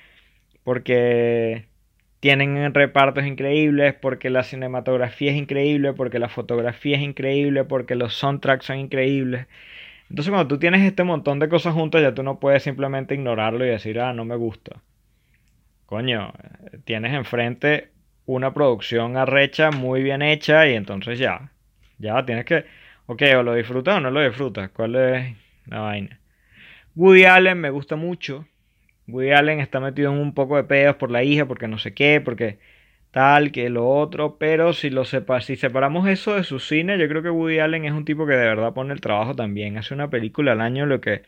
porque 0.64 1.66
tienen 2.20 2.72
repartos 2.74 3.26
increíbles, 3.26 3.94
porque 3.94 4.30
la 4.30 4.44
cinematografía 4.44 5.32
es 5.32 5.36
increíble, 5.36 5.92
porque 5.92 6.18
la 6.18 6.28
fotografía 6.28 6.96
es 6.96 7.02
increíble, 7.02 7.64
porque 7.64 7.94
los 7.94 8.14
soundtracks 8.14 8.66
son 8.66 8.78
increíbles. 8.78 9.46
Entonces 10.12 10.30
cuando 10.30 10.46
tú 10.46 10.58
tienes 10.58 10.82
este 10.82 11.04
montón 11.04 11.38
de 11.38 11.48
cosas 11.48 11.72
juntas, 11.72 12.02
ya 12.02 12.12
tú 12.12 12.22
no 12.22 12.38
puedes 12.38 12.62
simplemente 12.62 13.14
ignorarlo 13.14 13.64
y 13.64 13.70
decir, 13.70 13.98
ah, 13.98 14.12
no 14.12 14.26
me 14.26 14.36
gusta. 14.36 14.82
Coño, 15.86 16.34
tienes 16.84 17.14
enfrente 17.14 17.92
una 18.26 18.52
producción 18.52 19.16
arrecha, 19.16 19.70
muy 19.70 20.02
bien 20.02 20.20
hecha, 20.20 20.68
y 20.68 20.74
entonces 20.74 21.18
ya, 21.18 21.50
ya 21.96 22.26
tienes 22.26 22.44
que, 22.44 22.66
ok, 23.06 23.22
o 23.38 23.42
lo 23.42 23.54
disfrutas 23.54 23.96
o 23.96 24.00
no 24.00 24.10
lo 24.10 24.20
disfrutas. 24.20 24.68
¿Cuál 24.68 24.96
es 24.96 25.34
la 25.64 25.80
vaina? 25.80 26.20
Woody 26.94 27.24
Allen 27.24 27.58
me 27.58 27.70
gusta 27.70 27.96
mucho. 27.96 28.44
Woody 29.08 29.30
Allen 29.30 29.60
está 29.60 29.80
metido 29.80 30.12
en 30.12 30.18
un 30.18 30.34
poco 30.34 30.56
de 30.56 30.64
pedos 30.64 30.96
por 30.96 31.10
la 31.10 31.24
hija, 31.24 31.46
porque 31.46 31.68
no 31.68 31.78
sé 31.78 31.94
qué, 31.94 32.20
porque 32.20 32.58
tal, 33.12 33.52
que 33.52 33.70
lo 33.70 33.88
otro, 33.88 34.38
pero 34.38 34.72
si 34.74 34.90
lo 34.90 35.04
sepa, 35.04 35.40
si 35.42 35.56
separamos 35.56 36.08
eso 36.08 36.34
de 36.36 36.44
su 36.44 36.60
cine, 36.60 36.98
yo 36.98 37.08
creo 37.08 37.22
que 37.22 37.30
Woody 37.30 37.60
Allen 37.60 37.84
es 37.86 37.92
un 37.92 38.04
tipo 38.06 38.26
que 38.26 38.34
de 38.34 38.46
verdad 38.46 38.74
pone 38.74 38.94
el 38.94 39.02
trabajo 39.02 39.36
también. 39.36 39.78
Hace 39.78 39.94
una 39.94 40.10
película 40.10 40.52
al 40.52 40.62
año, 40.62 40.86
lo 40.86 41.00
que 41.00 41.22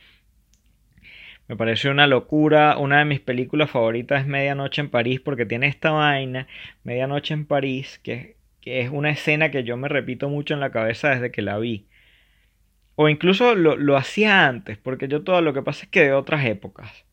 me 1.48 1.56
parece 1.56 1.90
una 1.90 2.06
locura. 2.06 2.76
Una 2.78 2.98
de 2.98 3.04
mis 3.04 3.20
películas 3.20 3.70
favoritas 3.70 4.22
es 4.22 4.26
Medianoche 4.26 4.80
en 4.82 4.90
París, 4.90 5.20
porque 5.20 5.46
tiene 5.46 5.66
esta 5.68 5.90
vaina, 5.90 6.46
Medianoche 6.84 7.34
en 7.34 7.46
París, 7.46 7.98
que, 8.02 8.38
que 8.60 8.80
es 8.80 8.90
una 8.90 9.10
escena 9.10 9.50
que 9.50 9.64
yo 9.64 9.76
me 9.76 9.88
repito 9.88 10.28
mucho 10.28 10.54
en 10.54 10.60
la 10.60 10.70
cabeza 10.72 11.10
desde 11.10 11.30
que 11.30 11.42
la 11.42 11.58
vi. 11.58 11.88
O 12.96 13.08
incluso 13.08 13.54
lo, 13.54 13.76
lo 13.76 13.96
hacía 13.96 14.46
antes, 14.48 14.78
porque 14.78 15.08
yo 15.08 15.22
todo 15.24 15.40
lo 15.40 15.52
que 15.54 15.62
pasa 15.62 15.84
es 15.84 15.90
que 15.90 16.02
de 16.04 16.12
otras 16.12 16.44
épocas. 16.44 17.06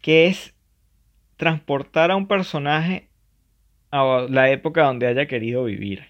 que 0.00 0.26
es 0.26 0.54
transportar 1.36 2.10
a 2.10 2.16
un 2.16 2.28
personaje 2.28 3.07
la 3.90 4.50
época 4.50 4.84
donde 4.84 5.06
haya 5.06 5.26
querido 5.26 5.64
vivir. 5.64 6.04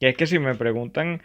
Que 0.00 0.10
es 0.10 0.16
que 0.16 0.26
si 0.26 0.38
me 0.38 0.54
preguntan, 0.54 1.22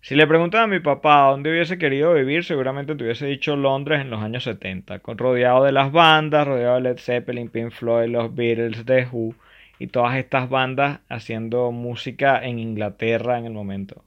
si 0.00 0.14
le 0.14 0.26
preguntan 0.26 0.62
a 0.62 0.66
mi 0.66 0.80
papá 0.80 1.30
dónde 1.30 1.50
hubiese 1.50 1.78
querido 1.78 2.14
vivir, 2.14 2.44
seguramente 2.44 2.94
te 2.94 3.04
hubiese 3.04 3.26
dicho 3.26 3.56
Londres 3.56 4.00
en 4.00 4.10
los 4.10 4.22
años 4.22 4.44
70, 4.44 5.00
rodeado 5.16 5.64
de 5.64 5.72
las 5.72 5.92
bandas, 5.92 6.46
rodeado 6.46 6.76
de 6.76 6.82
Led 6.82 6.98
Zeppelin, 6.98 7.48
Pink 7.48 7.70
Floyd, 7.72 8.08
los 8.10 8.34
Beatles, 8.34 8.84
The 8.84 9.08
Who 9.10 9.34
y 9.78 9.88
todas 9.88 10.16
estas 10.16 10.48
bandas 10.48 11.00
haciendo 11.08 11.72
música 11.72 12.42
en 12.44 12.58
Inglaterra 12.58 13.38
en 13.38 13.46
el 13.46 13.52
momento. 13.52 14.04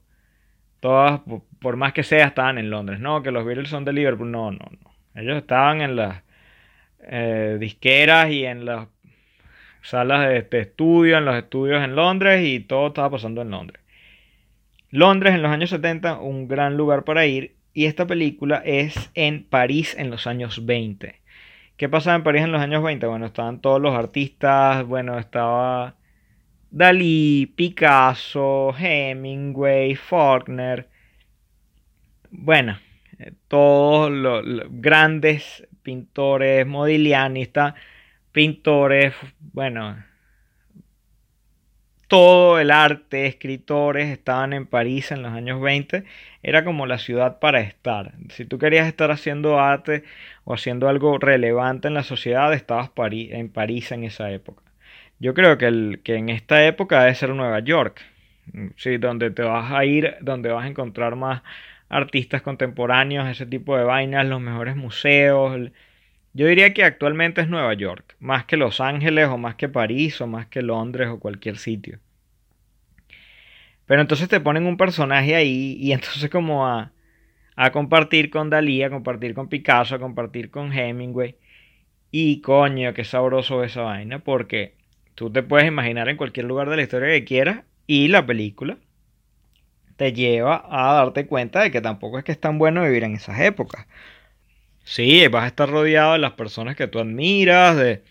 Todas, 0.80 1.20
por 1.60 1.76
más 1.76 1.92
que 1.92 2.02
sea, 2.02 2.26
estaban 2.26 2.58
en 2.58 2.70
Londres. 2.70 3.00
No, 3.00 3.22
que 3.22 3.30
los 3.30 3.44
Beatles 3.44 3.68
son 3.68 3.84
de 3.84 3.92
Liverpool. 3.92 4.30
No, 4.30 4.50
no, 4.52 4.58
no. 4.82 4.94
Ellos 5.14 5.36
estaban 5.36 5.80
en 5.80 5.96
las 5.96 6.22
eh, 7.00 7.56
disqueras 7.58 8.30
y 8.30 8.44
en 8.44 8.64
las 8.64 8.88
salas 9.82 10.28
de, 10.28 10.42
de, 10.42 10.60
estudio, 10.60 11.18
en 11.18 11.24
los 11.24 11.36
estudios 11.36 11.82
en 11.82 11.96
Londres 11.96 12.42
y 12.44 12.60
todo 12.60 12.88
estaba 12.88 13.10
pasando 13.10 13.42
en 13.42 13.50
Londres. 13.50 13.82
Londres 14.90 15.34
en 15.34 15.42
los 15.42 15.50
años 15.50 15.70
70, 15.70 16.20
un 16.20 16.48
gran 16.48 16.76
lugar 16.76 17.04
para 17.04 17.26
ir. 17.26 17.54
Y 17.72 17.84
esta 17.84 18.06
película 18.06 18.62
es 18.64 19.10
en 19.14 19.44
París 19.44 19.94
en 19.98 20.10
los 20.10 20.26
años 20.26 20.64
20. 20.64 21.20
¿Qué 21.76 21.88
pasaba 21.90 22.16
en 22.16 22.22
París 22.22 22.42
en 22.42 22.52
los 22.52 22.62
años 22.62 22.82
20? 22.82 23.06
Bueno, 23.06 23.26
estaban 23.26 23.60
todos 23.60 23.80
los 23.80 23.94
artistas, 23.94 24.86
bueno, 24.86 25.18
estaba 25.18 25.96
Dalí, 26.70 27.46
Picasso, 27.54 28.74
Hemingway, 28.78 29.94
Faulkner. 29.94 30.88
Bueno, 32.30 32.78
eh, 33.18 33.32
todos 33.48 34.10
los, 34.10 34.44
grandes 34.70 35.66
pintores, 35.82 36.66
modiglianistas, 36.66 37.74
pintores, 38.36 39.14
bueno, 39.54 39.96
todo 42.06 42.60
el 42.60 42.70
arte, 42.70 43.24
escritores 43.24 44.10
estaban 44.10 44.52
en 44.52 44.66
París 44.66 45.10
en 45.10 45.22
los 45.22 45.32
años 45.32 45.58
20, 45.62 46.04
era 46.42 46.62
como 46.62 46.84
la 46.84 46.98
ciudad 46.98 47.38
para 47.38 47.60
estar. 47.60 48.12
Si 48.28 48.44
tú 48.44 48.58
querías 48.58 48.88
estar 48.88 49.10
haciendo 49.10 49.58
arte 49.58 50.04
o 50.44 50.52
haciendo 50.52 50.90
algo 50.90 51.16
relevante 51.16 51.88
en 51.88 51.94
la 51.94 52.02
sociedad, 52.02 52.52
estabas 52.52 52.90
en 53.00 53.48
París 53.48 53.90
en 53.90 54.04
esa 54.04 54.30
época. 54.30 54.62
Yo 55.18 55.32
creo 55.32 55.56
que, 55.56 55.68
el, 55.68 56.00
que 56.04 56.16
en 56.16 56.28
esta 56.28 56.66
época 56.66 57.00
debe 57.00 57.14
ser 57.14 57.30
Nueva 57.30 57.60
York, 57.60 58.02
sí, 58.76 58.98
donde 58.98 59.30
te 59.30 59.44
vas 59.44 59.72
a 59.72 59.82
ir, 59.86 60.14
donde 60.20 60.50
vas 60.50 60.66
a 60.66 60.68
encontrar 60.68 61.16
más 61.16 61.40
artistas 61.88 62.42
contemporáneos, 62.42 63.28
ese 63.28 63.46
tipo 63.46 63.78
de 63.78 63.84
vainas, 63.84 64.26
los 64.26 64.42
mejores 64.42 64.76
museos. 64.76 65.70
Yo 66.36 66.46
diría 66.46 66.74
que 66.74 66.84
actualmente 66.84 67.40
es 67.40 67.48
Nueva 67.48 67.72
York, 67.72 68.14
más 68.20 68.44
que 68.44 68.58
Los 68.58 68.82
Ángeles 68.82 69.26
o 69.28 69.38
más 69.38 69.54
que 69.54 69.70
París 69.70 70.20
o 70.20 70.26
más 70.26 70.46
que 70.46 70.60
Londres 70.60 71.08
o 71.08 71.18
cualquier 71.18 71.56
sitio. 71.56 71.98
Pero 73.86 74.02
entonces 74.02 74.28
te 74.28 74.38
ponen 74.38 74.66
un 74.66 74.76
personaje 74.76 75.34
ahí 75.34 75.78
y 75.80 75.92
entonces 75.94 76.28
como 76.28 76.66
a, 76.66 76.92
a 77.56 77.72
compartir 77.72 78.28
con 78.28 78.50
Dalí, 78.50 78.82
a 78.82 78.90
compartir 78.90 79.32
con 79.32 79.48
Picasso, 79.48 79.94
a 79.94 79.98
compartir 79.98 80.50
con 80.50 80.74
Hemingway. 80.74 81.36
Y 82.10 82.42
coño, 82.42 82.92
qué 82.92 83.04
sabroso 83.04 83.64
esa 83.64 83.80
vaina, 83.80 84.18
porque 84.18 84.74
tú 85.14 85.30
te 85.32 85.42
puedes 85.42 85.66
imaginar 85.66 86.10
en 86.10 86.18
cualquier 86.18 86.44
lugar 86.44 86.68
de 86.68 86.76
la 86.76 86.82
historia 86.82 87.08
que 87.08 87.24
quieras 87.24 87.64
y 87.86 88.08
la 88.08 88.26
película 88.26 88.76
te 89.96 90.12
lleva 90.12 90.66
a 90.68 90.92
darte 90.92 91.26
cuenta 91.26 91.62
de 91.62 91.70
que 91.70 91.80
tampoco 91.80 92.18
es 92.18 92.24
que 92.24 92.32
es 92.32 92.40
tan 92.40 92.58
bueno 92.58 92.82
vivir 92.82 93.04
en 93.04 93.14
esas 93.14 93.40
épocas. 93.40 93.86
Sí, 94.86 95.26
vas 95.28 95.44
a 95.44 95.46
estar 95.48 95.68
rodeado 95.68 96.12
de 96.12 96.20
las 96.20 96.32
personas 96.32 96.76
que 96.76 96.86
tú 96.86 97.00
admiras, 97.00 97.76
de 97.76 98.04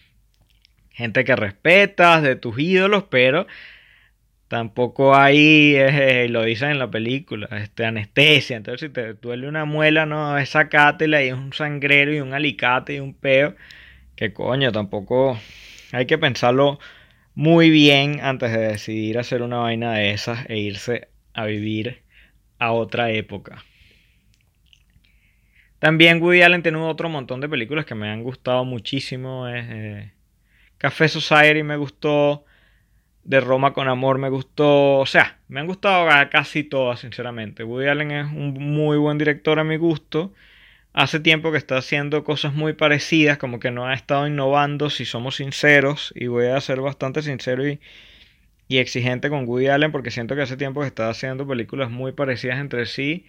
gente 0.91 1.23
que 1.23 1.35
respetas, 1.35 2.21
de 2.21 2.35
tus 2.35 2.59
ídolos, 2.59 3.05
pero 3.09 3.47
tampoco 4.47 5.15
hay, 5.15 5.75
eh, 5.75 6.27
lo 6.29 6.43
dicen 6.43 6.71
en 6.71 6.79
la 6.79 6.91
película, 6.91 7.47
este, 7.51 7.85
anestesia. 7.85 8.57
Entonces, 8.57 8.89
si 8.89 8.93
te 8.93 9.13
duele 9.15 9.47
una 9.47 9.65
muela, 9.65 10.05
no 10.05 10.37
es 10.37 10.49
sacátela 10.49 11.23
y 11.23 11.29
es 11.29 11.33
un 11.33 11.53
sangrero 11.53 12.13
y 12.13 12.19
un 12.21 12.33
alicate 12.33 12.95
y 12.95 12.99
un 12.99 13.13
peo. 13.13 13.55
Que 14.15 14.33
coño, 14.33 14.71
tampoco 14.71 15.39
hay 15.93 16.05
que 16.07 16.17
pensarlo 16.17 16.79
muy 17.35 17.69
bien 17.69 18.19
antes 18.21 18.51
de 18.51 18.59
decidir 18.59 19.19
hacer 19.19 19.41
una 19.43 19.57
vaina 19.59 19.93
de 19.93 20.11
esas 20.13 20.45
e 20.49 20.57
irse 20.59 21.09
a 21.33 21.45
vivir 21.45 22.03
a 22.59 22.71
otra 22.73 23.11
época. 23.11 23.63
También 25.85 26.19
Woody 26.19 26.41
Allen 26.41 26.63
tiene 26.63 26.79
otro 26.79 27.09
montón 27.09 27.41
de 27.41 27.47
películas 27.47 27.85
que 27.85 27.93
me 27.93 28.09
han 28.09 28.23
gustado 28.23 28.65
muchísimo. 28.65 29.47
Eh, 29.47 30.11
Café 30.79 31.07
Society 31.07 31.61
me 31.61 31.77
gustó. 31.77 32.43
De 33.23 33.39
Roma 33.39 33.71
con 33.71 33.87
Amor 33.87 34.17
me 34.17 34.29
gustó. 34.29 34.97
O 34.97 35.05
sea, 35.05 35.37
me 35.47 35.59
han 35.59 35.67
gustado 35.67 36.09
casi 36.31 36.63
todas, 36.63 37.01
sinceramente. 37.01 37.63
Woody 37.63 37.87
Allen 37.87 38.09
es 38.09 38.25
un 38.25 38.53
muy 38.53 38.97
buen 38.97 39.19
director 39.19 39.59
a 39.59 39.63
mi 39.63 39.77
gusto. 39.77 40.33
Hace 40.91 41.19
tiempo 41.19 41.51
que 41.51 41.59
está 41.59 41.77
haciendo 41.77 42.23
cosas 42.23 42.55
muy 42.55 42.73
parecidas, 42.73 43.37
como 43.37 43.59
que 43.59 43.69
no 43.69 43.85
ha 43.85 43.93
estado 43.93 44.25
innovando, 44.25 44.89
si 44.89 45.05
somos 45.05 45.35
sinceros. 45.35 46.11
Y 46.15 46.25
voy 46.25 46.47
a 46.47 46.59
ser 46.61 46.81
bastante 46.81 47.21
sincero 47.21 47.67
y, 47.67 47.79
y 48.67 48.79
exigente 48.79 49.29
con 49.29 49.47
Woody 49.47 49.67
Allen 49.67 49.91
porque 49.91 50.09
siento 50.09 50.35
que 50.35 50.41
hace 50.41 50.57
tiempo 50.57 50.81
que 50.81 50.87
está 50.87 51.11
haciendo 51.11 51.47
películas 51.47 51.91
muy 51.91 52.11
parecidas 52.11 52.57
entre 52.57 52.87
sí. 52.87 53.27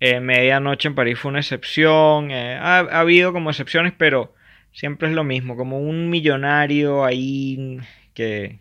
Eh, 0.00 0.20
Medianoche 0.20 0.88
en 0.88 0.94
París 0.94 1.18
fue 1.18 1.30
una 1.30 1.40
excepción. 1.40 2.30
Eh, 2.30 2.56
ha, 2.60 2.78
habido 2.78 3.32
como 3.32 3.50
excepciones, 3.50 3.92
pero 3.96 4.34
siempre 4.72 5.08
es 5.08 5.14
lo 5.14 5.24
mismo. 5.24 5.56
Como 5.56 5.78
un 5.80 6.10
millonario 6.10 7.04
ahí 7.04 7.78
que 8.14 8.58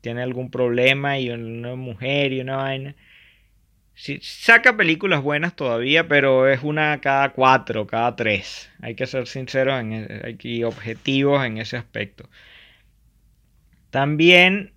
tiene 0.00 0.22
algún 0.22 0.50
problema 0.50 1.18
y 1.18 1.30
una 1.30 1.74
mujer 1.76 2.32
y 2.32 2.40
una 2.40 2.56
vaina. 2.56 2.94
saca 3.94 4.76
películas 4.76 5.22
buenas 5.22 5.56
todavía, 5.56 6.08
pero 6.08 6.48
es 6.48 6.62
una 6.62 7.00
cada 7.00 7.30
cuatro, 7.32 7.86
cada 7.86 8.16
tres. 8.16 8.70
Hay 8.82 8.94
que 8.94 9.06
ser 9.06 9.26
sinceros 9.26 9.82
e, 9.82 10.36
y 10.42 10.64
objetivos 10.64 11.44
en 11.44 11.58
ese 11.58 11.76
aspecto. 11.76 12.28
También 13.90 14.72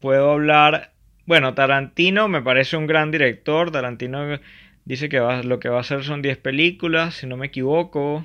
puedo 0.00 0.32
hablar. 0.32 0.92
Bueno, 1.26 1.54
Tarantino 1.54 2.28
me 2.28 2.42
parece 2.42 2.76
un 2.76 2.86
gran 2.86 3.10
director. 3.10 3.70
Tarantino 3.70 4.38
dice 4.84 5.08
que 5.08 5.18
lo 5.18 5.58
que 5.60 5.68
va 5.68 5.78
a 5.78 5.80
hacer 5.80 6.04
son 6.04 6.22
10 6.22 6.38
películas, 6.38 7.14
si 7.14 7.26
no 7.26 7.36
me 7.36 7.46
equivoco. 7.46 8.24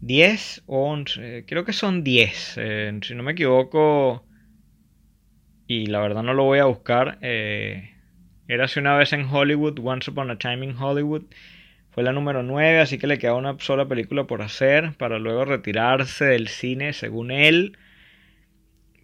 10 0.00 0.64
o 0.66 0.90
11, 0.90 1.44
creo 1.46 1.64
que 1.64 1.72
son 1.72 2.02
10, 2.02 2.54
eh, 2.58 2.98
si 3.02 3.14
no 3.14 3.22
me 3.22 3.32
equivoco. 3.32 4.24
Y 5.66 5.86
la 5.86 6.00
verdad 6.00 6.22
no 6.22 6.34
lo 6.34 6.44
voy 6.44 6.58
a 6.58 6.64
buscar. 6.64 7.18
Eh, 7.22 7.92
era 8.48 8.64
hace 8.64 8.80
una 8.80 8.96
vez 8.96 9.12
en 9.12 9.24
Hollywood, 9.24 9.78
Once 9.82 10.10
Upon 10.10 10.30
a 10.30 10.38
Time 10.38 10.64
in 10.64 10.76
Hollywood. 10.76 11.22
Fue 11.90 12.02
la 12.02 12.12
número 12.12 12.42
9, 12.42 12.80
así 12.80 12.98
que 12.98 13.06
le 13.06 13.18
queda 13.18 13.34
una 13.34 13.56
sola 13.58 13.86
película 13.86 14.26
por 14.26 14.42
hacer 14.42 14.94
para 14.96 15.18
luego 15.18 15.44
retirarse 15.44 16.24
del 16.24 16.48
cine, 16.48 16.94
según 16.94 17.30
él. 17.30 17.76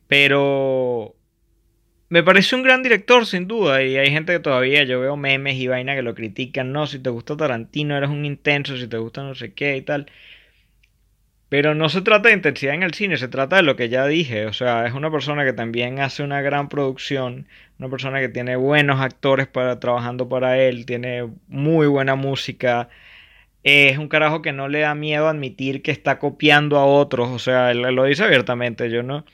Pero 0.09 1.18
me 2.11 2.23
parece 2.23 2.57
un 2.57 2.63
gran 2.63 2.83
director, 2.83 3.27
sin 3.27 3.47
duda, 3.47 3.83
y 3.83 3.97
hay 3.97 4.11
gente 4.11 4.33
que 4.33 4.41
todavía, 4.41 4.85
yo 4.85 5.01
veo 5.01 5.17
memes 5.17 5.57
y 5.57 5.67
vaina 5.67 5.95
que 5.95 6.03
lo 6.03 6.15
critican, 6.15 6.73
no, 6.73 6.87
si 6.87 6.99
te 6.99 7.11
gusta 7.11 7.37
Tarantino 7.37 7.97
eres 7.97 8.11
un 8.11 8.25
intenso, 8.25 8.77
si 8.77 8.89
te 8.89 8.97
gusta 8.99 9.23
no 9.23 9.35
sé 9.35 9.53
qué 9.53 9.77
y 9.77 9.83
tal. 9.83 10.07
Pero 11.49 11.75
no 11.75 11.89
se 11.89 12.03
trata 12.03 12.29
de 12.29 12.35
intensidad 12.35 12.75
en 12.75 12.83
el 12.83 12.93
cine, 12.95 13.17
se 13.17 13.29
trata 13.29 13.57
de 13.57 13.63
lo 13.63 13.75
que 13.77 13.89
ya 13.89 14.07
dije, 14.07 14.47
o 14.47 14.53
sea, 14.53 14.87
es 14.87 14.93
una 14.93 15.11
persona 15.11 15.45
que 15.45 15.55
también 15.55 15.99
hace 16.01 16.23
una 16.23 16.43
gran 16.43 16.69
producción, 16.69 17.47
una 17.79 17.89
persona 17.89 18.21
que 18.21 18.29
tiene 18.29 18.57
buenos 18.57 19.01
actores 19.01 19.47
para, 19.47 19.81
trabajando 19.81 20.29
para 20.29 20.59
él, 20.59 20.85
tiene 20.87 21.29
muy 21.49 21.87
buena 21.87 22.17
música, 22.17 22.91
es 23.63 23.99
un 23.99 24.09
carajo 24.09 24.43
que 24.43 24.53
no 24.53 24.69
le 24.69 24.81
da 24.81 24.95
miedo 24.95 25.29
admitir 25.29 25.83
que 25.83 25.91
está 25.91 26.19
copiando 26.19 26.79
a 26.79 26.87
otros, 26.87 27.29
o 27.31 27.39
sea, 27.39 27.71
él 27.71 27.83
lo 27.83 28.05
dice 28.05 28.25
abiertamente, 28.25 28.91
yo 28.91 29.03
no 29.03 29.25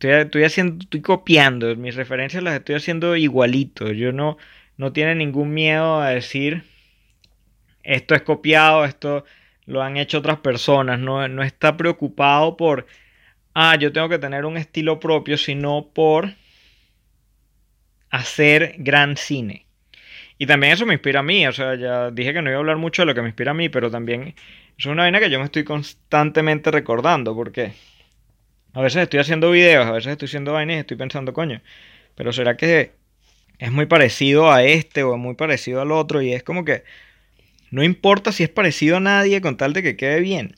Estoy, 0.00 0.44
haciendo, 0.44 0.82
estoy 0.82 1.00
copiando, 1.00 1.74
mis 1.76 1.94
referencias 1.94 2.42
las 2.42 2.54
estoy 2.54 2.76
haciendo 2.76 3.16
igualito. 3.16 3.92
Yo 3.92 4.12
no, 4.12 4.38
no 4.76 4.92
tiene 4.92 5.14
ningún 5.14 5.52
miedo 5.54 6.00
a 6.00 6.10
decir 6.10 6.64
esto 7.82 8.14
es 8.14 8.22
copiado, 8.22 8.84
esto 8.84 9.24
lo 9.66 9.82
han 9.82 9.96
hecho 9.96 10.18
otras 10.18 10.38
personas. 10.38 10.98
No, 10.98 11.26
no 11.28 11.42
está 11.42 11.76
preocupado 11.76 12.56
por, 12.56 12.86
ah, 13.54 13.76
yo 13.76 13.92
tengo 13.92 14.08
que 14.08 14.18
tener 14.18 14.44
un 14.44 14.56
estilo 14.56 15.00
propio, 15.00 15.36
sino 15.36 15.88
por 15.92 16.34
hacer 18.10 18.76
gran 18.78 19.16
cine. 19.16 19.66
Y 20.38 20.46
también 20.46 20.72
eso 20.72 20.86
me 20.86 20.94
inspira 20.94 21.20
a 21.20 21.22
mí, 21.22 21.46
o 21.46 21.52
sea, 21.52 21.74
ya 21.76 22.10
dije 22.10 22.32
que 22.32 22.42
no 22.42 22.50
iba 22.50 22.56
a 22.56 22.60
hablar 22.60 22.76
mucho 22.76 23.02
de 23.02 23.06
lo 23.06 23.14
que 23.14 23.22
me 23.22 23.28
inspira 23.28 23.52
a 23.52 23.54
mí, 23.54 23.68
pero 23.68 23.90
también 23.90 24.34
es 24.76 24.86
una 24.86 25.02
vaina 25.02 25.20
que 25.20 25.30
yo 25.30 25.38
me 25.38 25.44
estoy 25.44 25.64
constantemente 25.64 26.70
recordando, 26.70 27.34
porque 27.34 27.72
a 28.74 28.80
veces 28.80 29.02
estoy 29.02 29.20
haciendo 29.20 29.50
videos, 29.50 29.86
a 29.86 29.92
veces 29.92 30.12
estoy 30.12 30.26
haciendo 30.26 30.52
vainas 30.52 30.76
y 30.76 30.80
estoy 30.80 30.96
pensando, 30.96 31.32
coño, 31.32 31.60
pero 32.14 32.32
¿será 32.32 32.56
que 32.56 32.92
es 33.58 33.72
muy 33.72 33.86
parecido 33.86 34.50
a 34.50 34.64
este 34.64 35.02
o 35.02 35.14
es 35.14 35.20
muy 35.20 35.34
parecido 35.34 35.80
al 35.82 35.92
otro? 35.92 36.22
Y 36.22 36.32
es 36.32 36.42
como 36.42 36.64
que 36.64 36.84
no 37.70 37.82
importa 37.82 38.32
si 38.32 38.42
es 38.42 38.48
parecido 38.50 38.98
a 38.98 39.00
nadie 39.00 39.40
con 39.40 39.56
tal 39.56 39.72
de 39.72 39.82
que 39.82 39.96
quede 39.96 40.20
bien. 40.20 40.56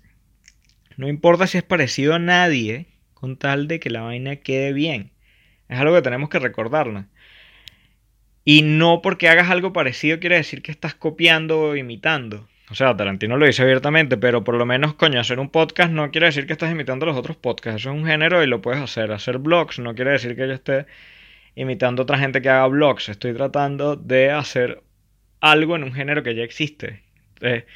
No 0.97 1.09
importa 1.09 1.47
si 1.47 1.59
es 1.59 1.65
parecido 1.65 2.15
a 2.15 2.19
nadie, 2.19 2.87
con 3.15 3.37
tal 3.37 3.69
de 3.69 3.81
que 3.81 3.91
la 3.91 4.03
vaina 4.03 4.37
quede 4.37 4.73
bien. 4.73 5.11
Es 5.69 5.79
algo 5.79 5.95
que 5.95 6.03
tenemos 6.03 6.29
que 6.29 6.39
recordarnos. 6.39 7.07
Y 8.45 8.63
no 8.63 9.01
porque 9.03 9.29
hagas 9.29 9.51
algo 9.51 9.73
parecido 9.73 10.21
quiere 10.21 10.37
decir 10.37 10.63
que 10.63 10.71
estás 10.71 10.95
copiando 10.95 11.61
o 11.61 11.77
imitando. 11.77 12.49
O 12.71 12.75
sea, 12.75 12.97
Tarantino 12.97 13.37
lo 13.37 13.47
dice 13.47 13.63
abiertamente, 13.63 14.17
pero 14.17 14.43
por 14.43 14.57
lo 14.57 14.65
menos, 14.65 14.95
coño, 14.95 15.21
hacer 15.21 15.39
un 15.39 15.51
podcast 15.51 15.93
no 15.93 16.11
quiere 16.11 16.29
decir 16.29 16.47
que 16.47 16.55
estás 16.55 16.73
imitando 16.73 17.05
a 17.05 17.09
los 17.09 17.17
otros 17.17 17.37
podcasts. 17.37 17.83
Eso 17.83 17.91
es 17.91 17.97
un 17.97 18.07
género 18.07 18.43
y 18.43 18.47
lo 18.47 18.63
puedes 18.63 18.81
hacer. 18.81 19.13
Hacer 19.13 19.39
blogs 19.39 19.79
no 19.79 19.95
quiere 19.95 20.13
decir 20.13 20.35
que 20.35 20.47
yo 20.47 20.55
esté 20.55 20.87
imitando 21.55 22.03
a 22.03 22.05
otra 22.05 22.19
gente 22.19 22.41
que 22.41 22.49
haga 22.49 22.67
blogs. 22.67 23.11
Estoy 23.11 23.35
tratando 23.35 23.97
de 23.97 24.31
hacer 24.31 24.83
algo 25.41 25.77
en 25.77 25.85
un 25.85 25.93
género 25.93 26.23
que 26.23 26.35
ya 26.35 26.43
existe. 26.43 27.03
Eh, 27.43 27.67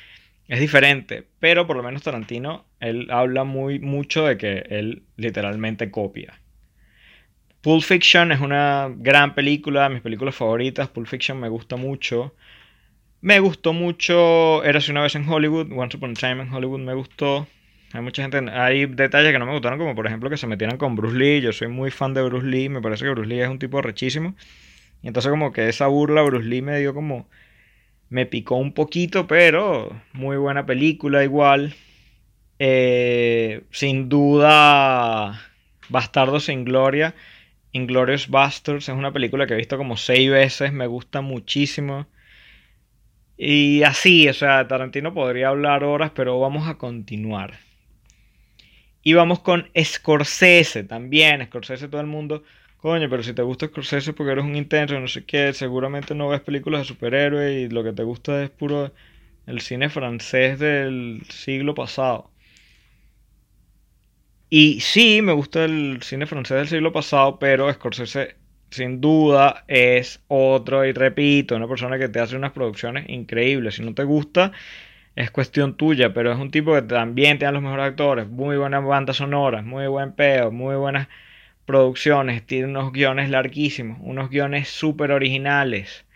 es 0.49 0.61
diferente, 0.61 1.25
pero 1.39 1.67
por 1.67 1.77
lo 1.77 1.83
menos 1.83 2.03
Tarantino, 2.03 2.65
él 2.81 3.09
habla 3.11 3.45
muy 3.45 3.79
mucho 3.81 4.25
de 4.25 4.39
que 4.39 4.65
él 4.71 5.03
literalmente 5.17 5.91
copia. 5.91 6.41
Pulp 7.61 7.83
Fiction 7.83 8.33
es 8.33 8.41
una 8.41 8.89
gran 8.97 9.35
película, 9.35 9.91
mis 9.91 10.01
películas 10.01 10.35
favoritas. 10.35 10.89
Pulp 10.89 11.07
Fiction 11.07 11.39
me 11.39 11.51
gusta 11.51 11.77
mucho. 11.77 12.35
Me 13.21 13.41
gustó 13.41 13.73
mucho 13.73 14.63
Eras 14.63 14.89
una 14.89 15.03
vez 15.03 15.17
en 15.17 15.29
Hollywood, 15.29 15.73
Once 15.73 15.97
Upon 15.97 16.13
a 16.13 16.15
Time 16.15 16.43
en 16.43 16.53
Hollywood 16.53 16.79
me 16.81 16.95
gustó. 16.95 17.49
Hay 17.93 18.01
mucha 18.01 18.23
gente, 18.23 18.39
hay 18.51 18.87
detalles 18.87 19.33
que 19.33 19.39
no 19.39 19.47
me 19.47 19.53
gustaron, 19.53 19.79
como 19.79 19.95
por 19.95 20.07
ejemplo 20.07 20.31
que 20.31 20.37
se 20.37 20.47
metieran 20.47 20.79
con 20.79 20.95
Bruce 20.95 21.17
Lee. 21.17 21.41
Yo 21.41 21.53
soy 21.53 21.69
muy 21.69 21.91
fan 21.91 22.15
de 22.15 22.23
Bruce 22.23 22.47
Lee, 22.47 22.69
me 22.69 22.81
parece 22.81 23.05
que 23.05 23.11
Bruce 23.11 23.29
Lee 23.29 23.41
es 23.41 23.49
un 23.49 23.59
tipo 23.59 23.83
rechísimo. 23.83 24.37
Y 25.03 25.09
entonces 25.09 25.31
como 25.31 25.53
que 25.53 25.69
esa 25.69 25.89
burla 25.89 26.23
Bruce 26.23 26.47
Lee 26.47 26.63
me 26.63 26.79
dio 26.79 26.95
como 26.95 27.29
me 28.11 28.27
picó 28.27 28.57
un 28.57 28.73
poquito, 28.73 29.27
pero 29.27 29.91
muy 30.13 30.37
buena 30.37 30.67
película 30.67 31.25
igual. 31.25 31.75
Eh, 32.61 33.65
sin 33.71 34.09
duda, 34.09 35.41
Bastardo 35.89 36.41
sin 36.41 36.65
Gloria. 36.65 37.15
Inglorious 37.73 38.29
Bastards 38.29 38.89
es 38.89 38.95
una 38.95 39.13
película 39.13 39.47
que 39.47 39.55
he 39.55 39.57
visto 39.57 39.77
como 39.77 39.97
seis 39.97 40.31
veces, 40.31 40.73
me 40.73 40.87
gusta 40.87 41.21
muchísimo. 41.21 42.07
Y 43.39 43.83
así, 43.85 44.29
o 44.29 44.35
sea, 44.35 44.69
Tarantino 44.69 45.15
podría 45.15 45.49
hablar 45.49 45.85
horas, 45.85 46.11
pero 46.15 46.39
vamos 46.41 46.69
a 46.69 46.77
continuar. 46.77 47.61
Y 49.03 49.15
vamos 49.15 49.41
con 49.41 49.71
Scorsese 49.83 50.85
también. 50.85 51.47
Scorsese 51.47 51.89
todo 51.89 52.01
el 52.01 52.09
mundo 52.09 52.43
Coño, 52.79 53.11
pero 53.11 53.23
si 53.25 53.33
te 53.35 53.43
gusta 53.43 53.67
Scorsese 53.67 54.13
porque 54.13 54.33
eres 54.33 54.45
un 54.45 54.55
intenso, 54.55 54.99
no 55.01 55.09
sé 55.09 55.25
qué, 55.25 55.53
seguramente 55.53 56.15
no 56.15 56.29
ves 56.29 56.41
películas 56.41 56.83
de 56.83 56.85
superhéroes 56.87 57.67
y 57.67 57.69
lo 57.75 57.83
que 57.83 57.93
te 57.93 58.05
gusta 58.05 58.43
es 58.45 58.51
puro 58.51 58.93
el 59.47 59.61
cine 59.61 59.89
francés 59.91 60.61
del 60.61 61.23
siglo 61.29 61.75
pasado. 61.75 62.31
Y 64.51 64.81
sí, 64.81 65.21
me 65.23 65.33
gusta 65.33 65.65
el 65.65 66.01
cine 66.03 66.27
francés 66.27 66.57
del 66.59 66.69
siglo 66.69 66.93
pasado, 66.93 67.39
pero 67.39 67.73
Scorsese 67.73 68.37
sin 68.71 69.01
duda 69.01 69.65
es 69.69 70.21
otro, 70.29 70.85
y 70.85 70.93
repito, 70.93 71.57
una 71.57 71.69
persona 71.69 71.99
que 71.99 72.09
te 72.09 72.21
hace 72.21 72.37
unas 72.37 72.53
producciones 72.53 73.09
increíbles. 73.09 73.77
Si 73.77 73.83
no 73.83 73.95
te 73.95 74.05
gusta, 74.05 74.53
es 75.17 75.31
cuestión 75.31 75.77
tuya, 75.77 76.13
pero 76.15 76.33
es 76.33 76.39
un 76.39 76.51
tipo 76.51 76.75
que 76.75 76.83
también 76.83 77.39
tiene 77.39 77.53
los 77.53 77.63
mejores 77.63 77.87
actores, 77.87 78.29
muy 78.29 78.57
buenas 78.57 78.85
bandas 78.85 79.17
sonoras, 79.17 79.65
muy 79.65 79.87
buen 79.89 80.13
peo, 80.13 80.51
muy 80.53 80.77
buenas 80.77 81.09
producciones, 81.67 82.47
tiene 82.47 82.67
unos 82.67 82.93
guiones 82.93 83.31
larguísimos, 83.31 83.99
unos 84.01 84.31
guiones 84.31 84.69
súper 84.69 85.13
originales. 85.13 86.07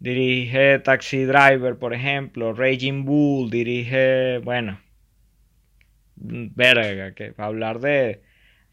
Dirige 0.00 0.78
Taxi 0.78 1.24
Driver, 1.24 1.76
por 1.76 1.92
ejemplo, 1.94 2.52
Raging 2.54 3.04
Bull, 3.04 3.50
dirige, 3.50 4.38
bueno, 4.38 4.80
verga, 6.16 7.12
que 7.14 7.34
hablar 7.36 7.80
de, 7.80 8.22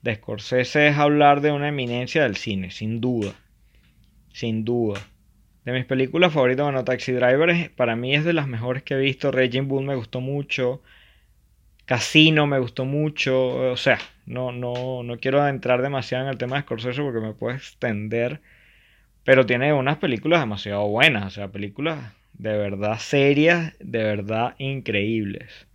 de 0.05 0.15
Scorsese 0.15 0.87
es 0.89 0.97
hablar 0.97 1.41
de 1.41 1.51
una 1.51 1.69
eminencia 1.69 2.21
del 2.21 2.35
cine, 2.35 2.69
sin 2.69 3.01
duda, 3.01 3.33
sin 4.31 4.63
duda. 4.63 5.01
De 5.65 5.71
mis 5.71 5.85
películas 5.85 6.31
favoritas, 6.31 6.63
bueno, 6.63 6.83
Taxi 6.83 7.11
Driver 7.11 7.71
para 7.71 7.95
mí 7.95 8.13
es 8.13 8.23
de 8.23 8.33
las 8.33 8.47
mejores 8.47 8.83
que 8.83 8.93
he 8.93 8.99
visto, 8.99 9.31
Raging 9.31 9.67
Bull 9.67 9.83
me 9.83 9.95
gustó 9.95 10.21
mucho, 10.21 10.83
Casino 11.85 12.45
me 12.45 12.59
gustó 12.59 12.85
mucho, 12.85 13.71
o 13.71 13.77
sea, 13.77 13.97
no, 14.27 14.51
no, 14.51 15.01
no 15.01 15.17
quiero 15.17 15.45
entrar 15.47 15.81
demasiado 15.81 16.25
en 16.25 16.29
el 16.29 16.37
tema 16.37 16.57
de 16.57 16.61
Scorsese 16.61 17.01
porque 17.01 17.19
me 17.19 17.33
puede 17.33 17.57
extender, 17.57 18.41
pero 19.23 19.47
tiene 19.47 19.73
unas 19.73 19.97
películas 19.97 20.39
demasiado 20.39 20.87
buenas, 20.87 21.25
o 21.25 21.29
sea, 21.31 21.47
películas 21.47 22.13
de 22.33 22.55
verdad 22.55 22.99
serias, 22.99 23.73
de 23.79 24.03
verdad 24.03 24.53
increíbles. 24.59 25.65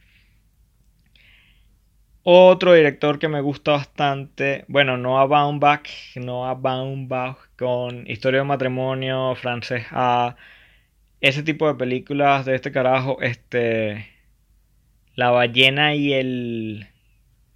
Otro 2.22 2.74
director 2.74 3.18
que 3.18 3.28
me 3.28 3.40
gusta 3.40 3.72
bastante, 3.72 4.64
bueno, 4.68 4.98
Noah 4.98 5.26
Baumbach, 5.26 5.88
Noah 6.16 6.54
Baumbach 6.54 7.38
con 7.56 8.06
Historia 8.10 8.40
de 8.40 8.46
matrimonio, 8.46 9.34
Frances 9.36 9.86
A, 9.90 10.36
ese 11.20 11.42
tipo 11.42 11.66
de 11.66 11.74
películas 11.76 12.44
de 12.44 12.56
este 12.56 12.72
carajo, 12.72 13.20
este 13.22 14.06
la 15.14 15.30
ballena 15.30 15.94
y 15.94 16.12
el. 16.14 16.88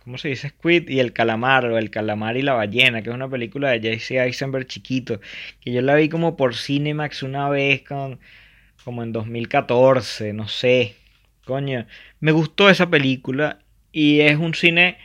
¿Cómo 0.04 0.18
se 0.18 0.28
dice? 0.28 0.50
Squid 0.50 0.88
y 0.90 1.00
el 1.00 1.12
calamar, 1.14 1.64
o 1.66 1.78
el 1.78 1.90
calamar 1.90 2.36
y 2.36 2.42
la 2.42 2.54
ballena, 2.54 3.02
que 3.02 3.08
es 3.10 3.14
una 3.14 3.28
película 3.28 3.70
de 3.70 3.78
J.C. 3.80 4.18
Eisenberg 4.22 4.66
chiquito, 4.66 5.20
que 5.60 5.72
yo 5.72 5.80
la 5.82 5.94
vi 5.94 6.08
como 6.10 6.36
por 6.36 6.54
Cinemax 6.54 7.22
una 7.22 7.48
vez, 7.48 7.82
con, 7.82 8.20
como 8.84 9.02
en 9.02 9.12
2014, 9.12 10.32
no 10.34 10.48
sé. 10.48 10.96
Coño, 11.46 11.86
me 12.20 12.32
gustó 12.32 12.70
esa 12.70 12.88
película 12.90 13.63
y 13.94 14.20
es 14.20 14.36
un 14.36 14.54
cine 14.54 14.98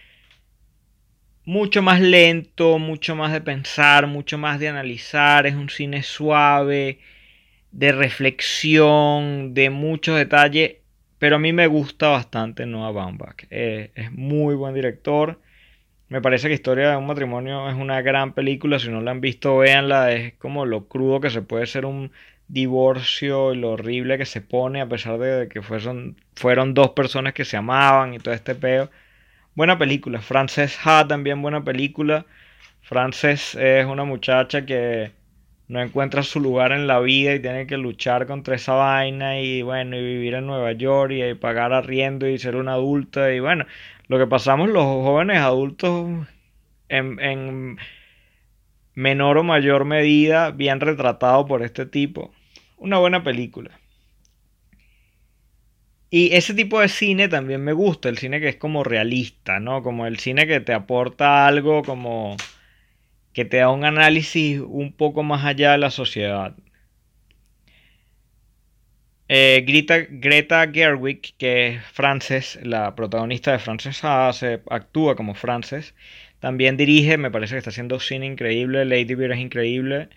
mucho 1.46 1.82
más 1.82 2.02
lento, 2.02 2.80
mucho 2.80 3.16
más 3.16 3.32
de 3.32 3.42
pensar, 3.42 4.08
mucho 4.08 4.38
más 4.38 4.60
de 4.60 4.68
analizar, 4.68 5.48
es 5.48 5.56
un 5.56 5.70
cine 5.70 6.04
suave, 6.04 7.00
de 7.72 7.92
reflexión, 7.94 9.54
de 9.54 9.70
muchos 9.70 10.18
detalles 10.18 10.80
pero 11.20 11.36
a 11.36 11.40
mí 11.40 11.54
me 11.54 11.68
gusta 11.68 12.08
bastante 12.10 12.66
Noah 12.66 12.92
Baumbach. 12.92 13.44
Es 13.50 14.12
muy 14.14 14.56
buen 14.56 14.74
director. 14.74 15.40
Me 16.08 16.22
parece 16.22 16.48
que 16.48 16.54
Historia 16.54 16.92
de 16.92 16.98
un 16.98 17.06
matrimonio 17.06 17.70
es 17.70 17.76
una 17.76 18.02
gran 18.02 18.34
película. 18.34 18.80
Si 18.80 18.90
no 18.90 19.02
la 19.02 19.12
han 19.12 19.22
visto, 19.22 19.58
véanla. 19.58 20.14
Es 20.14 20.34
como 20.36 20.66
lo 20.66 20.88
crudo 20.88 21.20
que 21.20 21.30
se 21.30 21.42
puede 21.42 21.66
ser 21.68 21.86
un 21.86 22.12
divorcio 22.50 23.54
y 23.54 23.58
lo 23.58 23.72
horrible 23.72 24.18
que 24.18 24.26
se 24.26 24.42
pone 24.42 24.82
a 24.82 24.90
pesar 24.90 25.20
de 25.20 25.48
que 25.48 25.62
fueron, 25.62 26.18
fueron 26.36 26.74
dos 26.74 26.90
personas 26.92 27.34
que 27.34 27.46
se 27.46 27.58
amaban 27.58 28.14
y 28.14 28.20
todo 28.20 28.34
este 28.34 28.56
peo. 28.56 28.90
Buena 29.56 29.78
película. 29.78 30.22
Frances 30.22 30.78
Ha 30.84 31.08
también 31.08 31.42
buena 31.42 31.64
película. 31.64 32.26
Frances 32.82 33.56
es 33.56 33.86
una 33.86 34.04
muchacha 34.04 34.66
que 34.66 35.12
no 35.68 35.82
encuentra 35.82 36.24
su 36.24 36.40
lugar 36.40 36.72
en 36.72 36.88
la 36.88 37.00
vida 37.00 37.36
y 37.36 37.40
tiene 37.42 37.68
que 37.68 37.78
luchar 37.78 38.26
contra 38.28 38.56
esa 38.56 38.74
vaina 38.74 39.40
y 39.40 39.62
bueno, 39.62 39.98
y 39.98 40.02
vivir 40.04 40.34
en 40.34 40.48
Nueva 40.48 40.72
York 40.74 41.12
y, 41.14 41.34
pagar 41.36 41.74
arriendo 41.74 42.28
y 42.28 42.40
ser 42.40 42.56
una 42.56 42.74
adulta 42.74 43.32
y 43.34 43.40
bueno, 43.40 43.66
lo 44.08 44.18
que 44.18 44.28
pasamos 44.28 44.70
los 44.70 44.84
jóvenes 44.84 45.38
adultos 45.40 46.28
en, 46.90 47.20
en 47.20 47.78
menor 48.96 49.38
o 49.38 49.44
mayor 49.44 49.86
medida, 49.86 50.52
bien 50.52 50.80
retratado 50.80 51.46
por 51.46 51.62
este 51.64 51.86
tipo. 51.86 52.34
Una 52.80 52.98
buena 52.98 53.24
película. 53.24 53.80
Y 56.12 56.36
ese 56.36 56.54
tipo 56.54 56.80
de 56.80 56.88
cine 56.90 57.28
también 57.28 57.64
me 57.64 57.74
gusta, 57.74 58.10
el 58.10 58.18
cine 58.18 58.40
que 58.40 58.50
es 58.50 58.56
como 58.58 58.84
realista, 58.84 59.60
¿no? 59.60 59.84
Como 59.84 60.08
el 60.08 60.20
cine 60.20 60.48
que 60.48 60.60
te 60.60 60.74
aporta 60.74 61.48
algo 61.48 61.84
como 61.84 62.36
que 63.34 63.46
te 63.46 63.58
da 63.58 63.70
un 63.72 63.86
análisis 63.86 64.60
un 64.62 64.94
poco 64.94 65.24
más 65.24 65.46
allá 65.46 65.72
de 65.74 65.78
la 65.80 65.92
sociedad. 65.92 66.56
Eh, 69.28 69.64
Greta, 70.10 70.72
Gerwig, 70.72 71.36
que 71.38 71.68
es 71.68 71.84
Frances, 71.86 72.60
la 72.64 72.96
protagonista 72.96 73.52
de 73.52 73.60
Frances 73.60 74.04
actúa 74.04 75.16
como 75.16 75.36
Frances. 75.36 75.94
También 76.40 76.78
dirige, 76.78 77.18
me 77.18 77.30
parece 77.32 77.54
que 77.56 77.60
está 77.60 77.70
haciendo 77.70 78.00
cine 78.00 78.26
increíble. 78.26 78.86
Lady 78.86 79.14
Bird 79.16 79.34
es 79.34 79.40
increíble. 79.40 80.10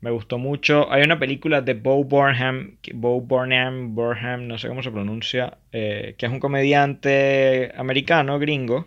Me 0.00 0.10
gustó 0.10 0.38
mucho. 0.38 0.90
Hay 0.92 1.02
una 1.02 1.18
película 1.18 1.60
de 1.60 1.74
Bo 1.74 2.04
Burnham, 2.04 2.78
Bo 2.94 3.20
Burnham, 3.20 3.94
Burnham, 3.94 4.46
no 4.46 4.56
sé 4.56 4.68
cómo 4.68 4.82
se 4.82 4.92
pronuncia, 4.92 5.58
eh, 5.72 6.14
que 6.16 6.26
es 6.26 6.32
un 6.32 6.38
comediante 6.38 7.72
americano, 7.76 8.38
gringo, 8.38 8.86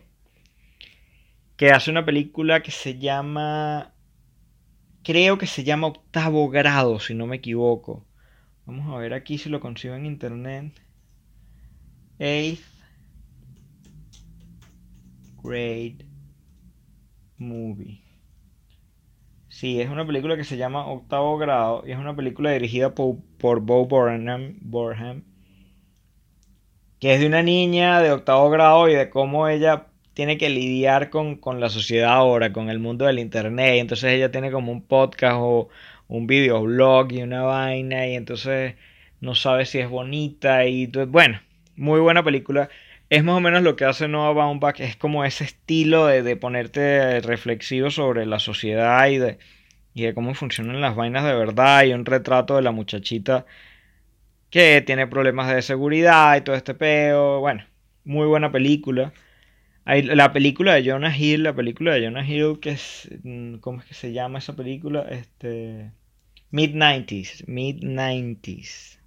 que 1.58 1.72
hace 1.72 1.92
una 1.92 2.06
película 2.06 2.64
que 2.64 2.72
se 2.72 2.98
llama, 2.98 3.94
creo 5.04 5.38
que 5.38 5.48
se 5.48 5.66
llama 5.66 5.88
Octavo 5.88 6.50
Grado, 6.50 7.00
si 7.00 7.14
no 7.14 7.28
me 7.28 7.38
equivoco. 7.38 8.06
Vamos 8.66 8.96
a 8.96 8.98
ver 9.00 9.14
aquí 9.14 9.38
si 9.38 9.50
lo 9.50 9.60
consigo 9.60 9.96
en 9.96 10.06
internet. 10.06 10.82
Eighth 12.20 12.64
Grade 15.44 16.06
Movie. 17.38 18.01
Sí, 19.62 19.80
es 19.80 19.92
una 19.92 20.08
película 20.08 20.36
que 20.36 20.44
se 20.44 20.58
llama 20.58 20.88
Octavo 20.88 21.38
Grado 21.38 21.84
y 21.86 21.92
es 21.92 22.00
una 22.00 22.16
película 22.16 22.50
dirigida 22.50 22.96
por, 22.96 23.18
por 23.38 23.60
Bo 23.60 23.86
Burnham, 23.86 25.24
que 27.00 27.14
es 27.14 27.20
de 27.20 27.28
una 27.28 27.44
niña 27.44 28.02
de 28.02 28.12
octavo 28.12 28.50
grado 28.50 28.90
y 28.90 28.96
de 28.96 29.12
cómo 29.12 29.48
ella 29.48 29.86
tiene 30.16 30.40
que 30.40 30.50
lidiar 30.50 31.12
con, 31.12 31.36
con 31.36 31.60
la 31.60 31.70
sociedad 31.70 32.10
ahora, 32.10 32.52
con 32.52 32.72
el 32.72 32.80
mundo 32.80 33.06
del 33.06 33.20
internet. 33.20 33.76
Entonces 33.76 34.14
ella 34.14 34.32
tiene 34.32 34.50
como 34.50 34.72
un 34.72 34.82
podcast 34.82 35.38
o 35.38 35.70
un 36.08 36.26
videoblog 36.26 37.12
y 37.12 37.22
una 37.22 37.44
vaina 37.44 38.08
y 38.08 38.16
entonces 38.16 38.74
no 39.20 39.36
sabe 39.36 39.68
si 39.68 39.78
es 39.78 39.88
bonita 39.92 40.66
y 40.66 40.88
bueno, 40.88 41.40
muy 41.76 42.00
buena 42.00 42.24
película. 42.24 42.68
Es 43.12 43.26
más 43.26 43.36
o 43.36 43.42
menos 43.42 43.62
lo 43.62 43.76
que 43.76 43.84
hace 43.84 44.08
Noah 44.08 44.32
Baumbach, 44.32 44.80
es 44.80 44.96
como 44.96 45.26
ese 45.26 45.44
estilo 45.44 46.06
de, 46.08 46.24
de 46.24 46.38
ponerte 46.38 47.20
reflexivo 47.20 47.92
sobre 47.92 48.26
la 48.26 48.40
sociedad 48.40 49.06
y 49.10 49.18
de, 49.18 49.38
y 49.94 50.04
de 50.04 50.14
cómo 50.14 50.34
funcionan 50.34 50.80
las 50.80 50.96
vainas 50.96 51.26
de 51.26 51.34
verdad 51.34 51.84
y 51.84 51.92
un 51.92 52.06
retrato 52.06 52.56
de 52.56 52.62
la 52.62 52.72
muchachita 52.72 53.46
que 54.50 54.82
tiene 54.82 55.08
problemas 55.08 55.54
de 55.54 55.62
seguridad 55.62 56.38
y 56.38 56.42
todo 56.42 56.56
este 56.56 56.74
peo. 56.74 57.42
Bueno, 57.42 57.66
muy 58.06 58.28
buena 58.28 58.50
película. 58.50 59.12
Hay 59.84 60.04
la 60.04 60.32
película 60.32 60.74
de 60.76 60.90
Jonah 60.90 61.18
Hill, 61.18 61.44
la 61.44 61.54
película 61.54 61.94
de 61.94 62.06
Jonah 62.06 62.26
Hill, 62.26 62.60
que 62.62 62.72
es. 62.72 63.10
Mm, 63.24 63.56
¿Cómo 63.58 63.82
es 63.82 63.88
que 63.88 63.94
se 63.94 64.14
llama 64.14 64.40
esa 64.40 64.56
película? 64.56 65.06
Este. 65.10 65.92
Mid-90s. 66.52 67.46
Mid-90s. 67.48 69.00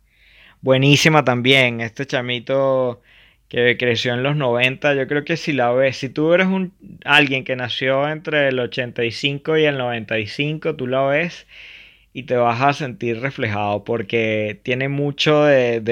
Buenísima 0.61 1.25
también. 1.25 1.81
Este 1.81 2.07
chamito 2.07 3.01
que 3.49 3.77
creció 3.79 4.15
en 4.15 4.23
los 4.23 4.37
90. 4.37 4.95
Yo 4.95 5.07
creo 5.07 5.25
que 5.25 5.37
si 5.37 5.53
la 5.53 5.73
ves, 5.73 5.97
si 5.99 6.09
tú 6.09 6.33
eres 6.33 6.47
un, 6.47 6.73
alguien 7.05 7.45
que 7.45 7.57
nació 7.57 8.09
entre 8.09 8.49
el 8.49 8.59
85 8.59 9.59
y 9.59 9.65
el 9.65 9.79
95, 9.79 10.77
tú 10.77 10.87
la 10.87 11.03
ves 11.07 11.47
y 12.13 12.25
te 12.25 12.37
vas 12.37 12.63
a 12.63 12.73
sentir 12.73 13.21
reflejado 13.21 13.85
porque 13.85 14.61
tiene 14.63 14.89
mucho 14.89 15.45
de, 15.45 15.83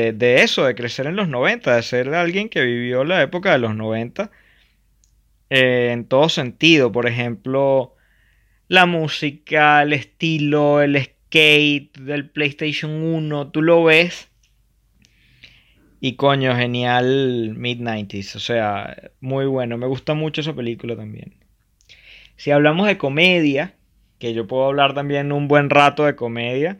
eso, 0.42 0.64
de 0.64 0.74
crecer 0.74 1.06
en 1.06 1.16
los 1.16 1.28
90, 1.28 1.76
de 1.76 1.82
ser 1.82 2.14
alguien 2.14 2.48
que 2.48 2.62
vivió 2.64 3.04
la 3.04 3.22
época 3.22 3.52
de 3.52 3.58
los 3.58 3.74
90 3.74 4.30
eh, 5.50 5.90
en 5.92 6.06
todo 6.06 6.28
sentido. 6.28 6.92
Por 6.92 7.06
ejemplo, 7.06 7.96
la 8.68 8.86
música, 8.86 9.82
el 9.82 9.92
estilo, 9.92 10.80
el 10.80 10.96
skate 11.02 11.98
del 11.98 12.30
PlayStation 12.30 12.90
1, 12.90 13.50
tú 13.50 13.62
lo 13.62 13.84
ves. 13.84 14.31
Y 16.04 16.16
coño, 16.16 16.56
genial 16.56 17.54
Mid-90s. 17.56 18.34
O 18.34 18.40
sea, 18.40 19.12
muy 19.20 19.46
bueno. 19.46 19.78
Me 19.78 19.86
gusta 19.86 20.14
mucho 20.14 20.40
esa 20.40 20.52
película 20.52 20.96
también. 20.96 21.36
Si 22.34 22.50
hablamos 22.50 22.88
de 22.88 22.98
comedia, 22.98 23.76
que 24.18 24.34
yo 24.34 24.48
puedo 24.48 24.64
hablar 24.66 24.94
también 24.94 25.30
un 25.30 25.46
buen 25.46 25.70
rato 25.70 26.04
de 26.04 26.16
comedia. 26.16 26.78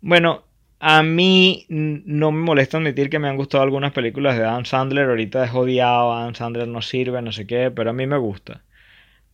Bueno, 0.00 0.42
a 0.80 1.04
mí 1.04 1.66
no 1.68 2.32
me 2.32 2.42
molesta 2.42 2.78
admitir 2.78 3.10
que 3.10 3.20
me 3.20 3.28
han 3.28 3.36
gustado 3.36 3.62
algunas 3.62 3.92
películas 3.92 4.36
de 4.36 4.42
Adam 4.42 4.64
Sandler. 4.64 5.08
Ahorita 5.08 5.44
es 5.44 5.54
odiado, 5.54 6.12
Adam 6.12 6.34
Sandler 6.34 6.66
no 6.66 6.82
sirve, 6.82 7.22
no 7.22 7.30
sé 7.30 7.46
qué, 7.46 7.70
pero 7.70 7.90
a 7.90 7.92
mí 7.92 8.08
me 8.08 8.18
gusta. 8.18 8.64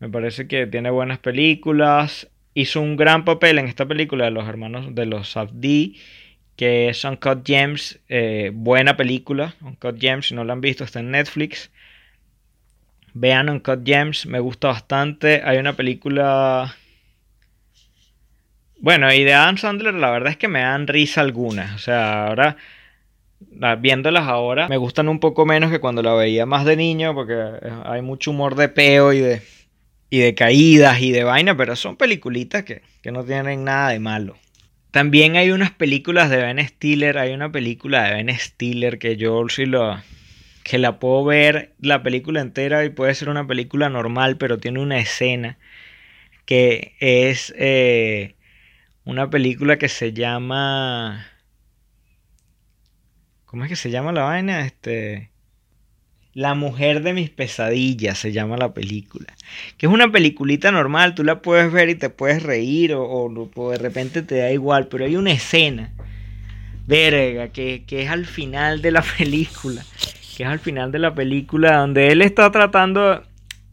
Me 0.01 0.11
parece 0.11 0.47
que 0.47 0.67
tiene 0.67 0.91
buenas 0.91 1.19
películas. 1.19 2.31
Hizo 2.53 2.83
un 2.83 2.97
gran 2.97 3.25
papel 3.25 3.59
en 3.59 3.69
esta 3.69 3.87
película 3.87 4.27
de 4.27 4.33
los 4.33 4.47
hermanos 4.47 4.95
de 4.95 5.07
los 5.07 5.31
Safdie, 5.31 5.95
que 6.57 6.89
es 6.89 7.05
Uncut 7.05 7.47
Gems. 7.47 8.01
Eh, 8.09 8.51
buena 8.55 8.97
película. 8.97 9.55
Uncut 9.61 10.01
Gems, 10.01 10.29
si 10.29 10.35
no 10.35 10.45
la 10.45 10.53
han 10.53 10.61
visto, 10.61 10.85
está 10.85 11.01
en 11.01 11.11
Netflix. 11.11 11.71
Vean 13.15 13.49
Uncut 13.49 13.85
Gems, 13.85 14.27
me 14.27 14.41
gusta 14.41 14.69
bastante. 14.69 15.43
Hay 15.45 15.59
una 15.59 15.75
película 15.75 16.75
bueno, 18.83 19.13
y 19.15 19.23
de 19.23 19.33
Adam 19.33 19.59
Sandler 19.59 19.95
la 19.95 20.11
verdad 20.11 20.33
es 20.33 20.37
que 20.37 20.49
me 20.49 20.59
dan 20.59 20.89
risa 20.89 21.21
algunas. 21.21 21.73
O 21.77 21.79
sea, 21.79 22.27
ahora, 22.27 22.57
viéndolas 23.79 24.25
ahora, 24.27 24.67
me 24.67 24.77
gustan 24.77 25.09
un 25.09 25.21
poco 25.21 25.47
menos 25.47 25.71
que 25.71 25.79
cuando 25.79 26.03
la 26.03 26.15
veía 26.15 26.47
más 26.47 26.65
de 26.65 26.75
niño, 26.75 27.15
porque 27.15 27.37
hay 27.85 28.03
mucho 28.03 28.33
humor 28.33 28.57
de 28.57 28.69
peo 28.69 29.13
y 29.13 29.21
de, 29.21 29.41
y 30.11 30.19
de 30.19 30.35
caídas 30.35 31.01
y 31.01 31.13
de 31.13 31.23
vaina, 31.23 31.57
pero 31.57 31.77
son 31.77 31.97
peliculitas 31.97 32.65
que, 32.65 32.83
que 33.03 33.13
no 33.13 33.23
tienen 33.23 33.63
nada 33.63 33.91
de 33.91 34.01
malo. 34.01 34.37
También 34.93 35.37
hay 35.37 35.51
unas 35.51 35.71
películas 35.71 36.29
de 36.29 36.37
Ben 36.37 36.59
Stiller, 36.69 37.17
hay 37.17 37.33
una 37.33 37.51
película 37.51 38.05
de 38.05 38.13
Ben 38.13 38.39
Stiller 38.39 38.99
que 38.99 39.17
yo 39.17 39.43
sí 39.49 39.65
lo 39.65 39.99
que 40.65 40.77
la 40.77 40.99
puedo 40.99 41.25
ver 41.25 41.75
la 41.81 42.03
película 42.03 42.43
entera 42.43 42.85
y 42.85 42.91
puede 42.91 43.15
ser 43.15 43.31
una 43.31 43.47
película 43.47 43.89
normal, 43.89 44.37
pero 44.37 44.59
tiene 44.59 44.81
una 44.81 44.99
escena 44.99 45.59
que 46.45 46.95
es 47.01 47.55
eh, 47.57 48.37
una 49.05 49.31
película 49.31 49.79
que 49.79 49.89
se 49.89 50.13
llama... 50.13 51.27
¿Cómo 53.47 53.65
es 53.65 53.71
que 53.71 53.77
se 53.77 53.91
llama 53.91 54.13
la 54.13 54.25
vaina? 54.25 54.67
Este... 54.67 55.32
La 56.35 56.55
mujer 56.55 57.03
de 57.03 57.13
mis 57.13 57.29
pesadillas 57.29 58.17
se 58.17 58.33
llama 58.33 58.57
la 58.57 58.73
película. 58.73 59.27
Que 59.77 59.87
es 59.87 59.93
una 59.93 60.11
peliculita 60.11 60.73
normal, 60.73 61.15
tú 61.15 61.25
la 61.25 61.43
puedes 61.43 61.71
ver 61.71 61.91
y 61.91 61.95
te 61.95 62.09
puedes 62.09 62.43
reír 62.43 62.95
o, 62.95 63.51
de 63.71 63.79
repente 63.79 64.23
te 64.23 64.37
da 64.37 64.51
igual, 64.51 64.87
pero 64.89 65.05
hay 65.05 65.17
una 65.17 65.33
escena, 65.33 65.91
verga, 66.87 67.49
que, 67.49 67.85
que 67.87 68.03
es 68.03 68.11
al 68.11 68.25
final 68.25 68.81
de 68.81 68.93
la 68.93 69.03
película. 69.19 69.85
Que 70.37 70.45
es 70.45 70.49
al 70.49 70.59
final 70.59 70.91
de 70.91 70.99
la 71.01 71.15
película 71.15 71.77
donde 71.79 72.09
él 72.09 72.23
está 72.23 72.51
tratando... 72.51 73.23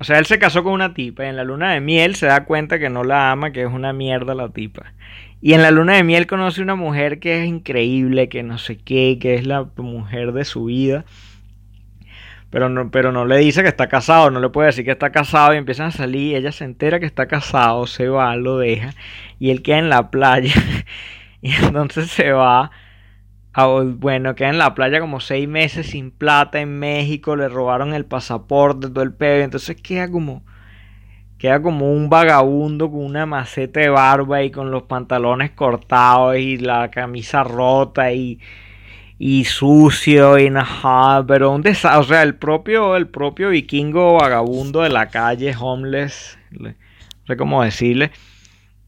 O 0.02 0.06
sea, 0.06 0.18
él 0.18 0.26
se 0.26 0.40
casó 0.40 0.64
con 0.64 0.74
una 0.74 0.94
tipa 0.94 1.26
y 1.26 1.28
en 1.28 1.36
la 1.36 1.44
luna 1.44 1.74
de 1.74 1.82
miel 1.82 2.16
se 2.16 2.26
da 2.26 2.46
cuenta 2.46 2.80
que 2.80 2.90
no 2.90 3.04
la 3.04 3.32
ama, 3.32 3.52
que 3.52 3.64
es 3.64 3.68
una 3.68 3.92
mierda 3.92 4.34
la 4.34 4.48
tipa. 4.48 4.94
Y 5.42 5.54
en 5.54 5.62
la 5.62 5.72
luna 5.72 5.96
de 5.96 6.04
miel 6.04 6.28
conoce 6.28 6.62
una 6.62 6.76
mujer 6.76 7.20
que 7.20 7.42
es 7.42 7.48
increíble, 7.48 8.28
que 8.28 8.44
no 8.44 8.58
sé 8.58 8.78
qué, 8.78 9.18
que 9.22 9.36
es 9.36 9.46
la 9.46 9.68
mujer 9.78 10.34
de 10.34 10.44
su 10.44 10.66
vida. 10.66 11.06
Pero 12.50 12.68
no, 12.70 12.90
pero 12.90 13.12
no 13.12 13.26
le 13.26 13.38
dice 13.38 13.62
que 13.62 13.70
está 13.70 13.88
casado, 13.88 14.32
no 14.32 14.40
le 14.40 14.50
puede 14.50 14.68
decir 14.68 14.84
que 14.86 14.92
está 14.92 15.12
casado 15.12 15.54
y 15.54 15.58
empiezan 15.58 15.88
a 15.88 15.92
salir. 15.92 16.36
ella 16.36 16.52
se 16.52 16.66
entera 16.66 17.00
que 17.00 17.06
está 17.06 17.28
casado, 17.28 17.86
se 17.86 18.08
va, 18.10 18.36
lo 18.36 18.58
deja 18.58 18.92
y 19.40 19.52
él 19.52 19.62
queda 19.62 19.80
en 19.80 19.90
la 19.90 20.10
playa. 20.10 20.54
y 21.42 21.52
entonces 21.54 22.10
se 22.10 22.32
va. 22.32 22.72
A, 23.54 23.66
bueno, 23.68 24.36
queda 24.36 24.50
en 24.50 24.58
la 24.58 24.74
playa 24.76 25.00
como 25.00 25.20
seis 25.20 25.48
meses 25.48 25.88
sin 25.88 26.12
plata 26.12 26.60
en 26.62 26.80
México, 26.80 27.36
le 27.36 27.50
robaron 27.50 27.94
el 27.94 28.06
pasaporte, 28.06 28.90
todo 28.90 29.04
el 29.04 29.14
pedo. 29.14 29.44
Entonces 29.44 29.80
queda 29.82 30.10
como 30.10 30.44
queda 31.38 31.62
como 31.62 31.92
un 31.94 32.10
vagabundo 32.10 32.92
con 32.92 33.00
una 33.06 33.26
maceta 33.26 33.80
de 33.80 33.90
barba 33.90 34.44
y 34.44 34.52
con 34.52 34.72
los 34.72 34.84
pantalones 34.84 35.52
cortados 35.52 36.38
y 36.38 36.58
la 36.58 36.92
camisa 36.92 37.44
rota 37.44 38.12
y, 38.12 38.40
y 39.20 39.44
sucio 39.44 40.40
y 40.40 40.50
nada, 40.50 41.26
pero 41.28 41.52
un 41.52 41.62
desastre, 41.62 42.00
o 42.00 42.04
sea, 42.04 42.24
el 42.24 42.36
propio, 42.36 42.96
el 42.96 43.08
propio 43.10 43.50
vikingo 43.50 44.14
vagabundo 44.14 44.82
de 44.82 44.90
la 44.90 45.10
calle, 45.10 45.54
homeless, 45.60 46.40
no 46.52 46.74
sé 47.28 47.36
cómo 47.36 47.62
decirle, 47.62 48.12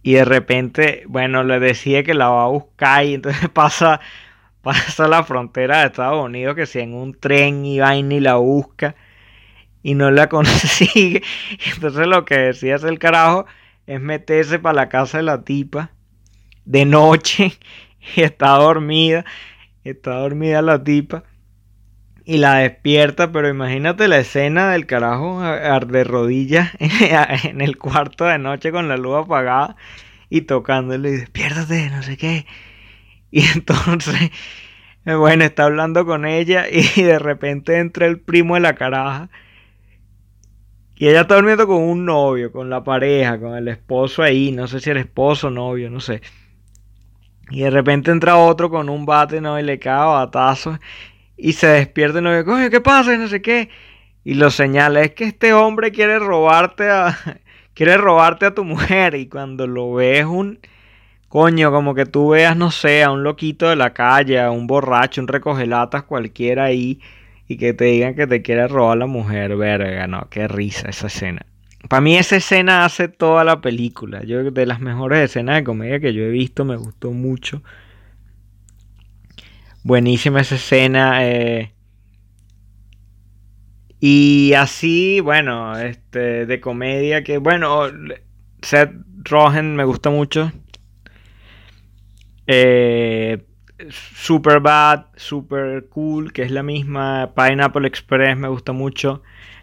y 0.03 0.13
de 0.13 0.23
repente, 0.23 1.03
bueno, 1.07 1.43
le 1.43 1.59
decía 1.59 2.03
que 2.03 2.13
la 2.13 2.29
va 2.29 2.45
a 2.45 2.47
buscar 2.47 3.05
y 3.05 3.15
entonces 3.15 3.49
pasa, 3.53 3.99
pasa 4.61 5.07
la 5.09 5.23
frontera 5.23 5.81
de 5.81 5.87
Estados 5.87 6.25
Unidos 6.25 6.55
que 6.55 6.65
si 6.65 6.79
en 6.79 6.93
un 6.93 7.13
tren 7.13 7.65
y 7.65 7.79
va 7.79 7.95
y 7.95 8.19
la 8.21 8.35
busca 8.35 8.95
y 9.83 9.95
no 9.95 10.11
la 10.11 10.29
consigue. 10.29 11.23
Entonces 11.73 12.07
lo 12.07 12.23
que 12.23 12.37
decía 12.37 12.75
el 12.75 12.99
carajo 12.99 13.45
es 13.85 13.99
meterse 13.99 14.59
para 14.59 14.75
la 14.75 14.89
casa 14.89 15.17
de 15.17 15.23
la 15.23 15.43
tipa 15.43 15.91
de 16.63 16.85
noche 16.85 17.53
y 18.15 18.21
está 18.21 18.51
dormida, 18.51 19.25
está 19.83 20.15
dormida 20.17 20.61
la 20.61 20.83
tipa 20.83 21.23
y 22.25 22.37
la 22.37 22.55
despierta, 22.55 23.31
pero 23.31 23.49
imagínate 23.49 24.07
la 24.07 24.19
escena 24.19 24.71
del 24.71 24.85
carajo 24.85 25.41
de 25.41 26.03
rodillas 26.03 26.71
en 26.79 27.61
el 27.61 27.77
cuarto 27.77 28.25
de 28.25 28.37
noche 28.37 28.71
con 28.71 28.87
la 28.87 28.97
luz 28.97 29.25
apagada 29.25 29.75
y 30.29 30.41
tocándole 30.41 31.09
y 31.09 31.13
despiértate, 31.13 31.89
no 31.89 32.03
sé 32.03 32.17
qué. 32.17 32.45
Y 33.31 33.45
entonces, 33.55 34.31
bueno, 35.05 35.43
está 35.43 35.65
hablando 35.65 36.05
con 36.05 36.25
ella 36.25 36.65
y 36.69 37.01
de 37.01 37.19
repente 37.19 37.79
entra 37.79 38.05
el 38.05 38.19
primo 38.19 38.55
de 38.55 38.61
la 38.61 38.75
caraja 38.75 39.29
y 41.01 41.07
ella 41.07 41.21
está 41.21 41.33
durmiendo 41.33 41.65
con 41.65 41.81
un 41.81 42.05
novio, 42.05 42.51
con 42.51 42.69
la 42.69 42.83
pareja, 42.83 43.39
con 43.39 43.55
el 43.55 43.67
esposo 43.69 44.21
ahí, 44.21 44.51
no 44.51 44.67
sé 44.67 44.79
si 44.79 44.91
el 44.91 44.97
esposo 44.97 45.49
novio, 45.49 45.89
no 45.89 45.99
sé. 45.99 46.21
Y 47.51 47.61
de 47.61 47.69
repente 47.69 48.11
entra 48.11 48.37
otro 48.37 48.69
con 48.69 48.89
un 48.89 49.05
bate, 49.05 49.41
¿no? 49.41 49.59
Y 49.59 49.63
le 49.63 49.77
cae 49.77 49.93
a 49.93 50.05
batazos. 50.05 50.79
Y 51.37 51.53
se 51.53 51.67
despierta 51.67 52.19
el 52.19 52.23
novio, 52.23 52.45
coño, 52.45 52.69
¿qué 52.69 52.81
pasa? 52.81 53.13
Y 53.13 53.17
no 53.17 53.27
sé 53.27 53.41
qué. 53.41 53.69
Y 54.23 54.35
lo 54.35 54.49
señala, 54.51 55.01
es 55.01 55.11
que 55.11 55.25
este 55.25 55.53
hombre 55.53 55.91
quiere 55.91 56.17
robarte 56.19 56.89
a... 56.89 57.17
quiere 57.73 57.97
robarte 57.97 58.45
a 58.47 58.55
tu 58.55 58.63
mujer. 58.63 59.15
Y 59.15 59.27
cuando 59.27 59.67
lo 59.67 59.93
ves 59.93 60.25
un... 60.25 60.59
Coño, 61.27 61.71
como 61.71 61.95
que 61.95 62.05
tú 62.05 62.29
veas, 62.29 62.57
no 62.57 62.71
sé, 62.71 63.03
a 63.03 63.11
un 63.11 63.23
loquito 63.23 63.69
de 63.69 63.77
la 63.77 63.93
calle, 63.93 64.39
a 64.39 64.51
un 64.51 64.67
borracho, 64.67 65.21
un 65.21 65.27
recogelatas 65.27 66.03
cualquiera 66.03 66.65
ahí 66.65 66.99
y 67.51 67.57
que 67.57 67.73
te 67.73 67.85
digan 67.85 68.15
que 68.15 68.27
te 68.27 68.41
quiere 68.41 68.67
robar 68.67 68.97
la 68.97 69.07
mujer, 69.07 69.57
verga, 69.57 70.07
no, 70.07 70.27
qué 70.29 70.47
risa 70.47 70.89
esa 70.89 71.07
escena. 71.07 71.45
Para 71.89 72.01
mí 72.01 72.17
esa 72.17 72.37
escena 72.37 72.85
hace 72.85 73.07
toda 73.07 73.43
la 73.43 73.61
película. 73.61 74.23
Yo 74.23 74.49
de 74.51 74.65
las 74.65 74.79
mejores 74.79 75.19
escenas 75.19 75.55
de 75.57 75.63
comedia 75.63 75.99
que 75.99 76.13
yo 76.13 76.23
he 76.23 76.29
visto, 76.29 76.63
me 76.65 76.77
gustó 76.77 77.11
mucho. 77.11 77.61
Buenísima 79.83 80.41
esa 80.41 80.55
escena. 80.55 81.25
Eh, 81.27 81.73
Y 84.03 84.53
así, 84.55 85.19
bueno, 85.19 85.77
este, 85.77 86.47
de 86.47 86.59
comedia 86.59 87.23
que, 87.23 87.37
bueno, 87.37 87.83
Seth 88.63 88.91
Rogen 89.23 89.75
me 89.75 89.83
gusta 89.83 90.09
mucho. 90.09 90.51
Eh, 92.47 93.43
super 93.89 94.59
Bad, 94.59 95.05
Super 95.15 95.87
Cool, 95.89 96.33
que 96.33 96.41
es 96.43 96.51
la 96.51 96.63
misma. 96.63 97.31
Pineapple 97.35 97.87
Express 97.87 98.37
me 98.37 98.47
gusta 98.47 98.71
mucho. 98.71 99.21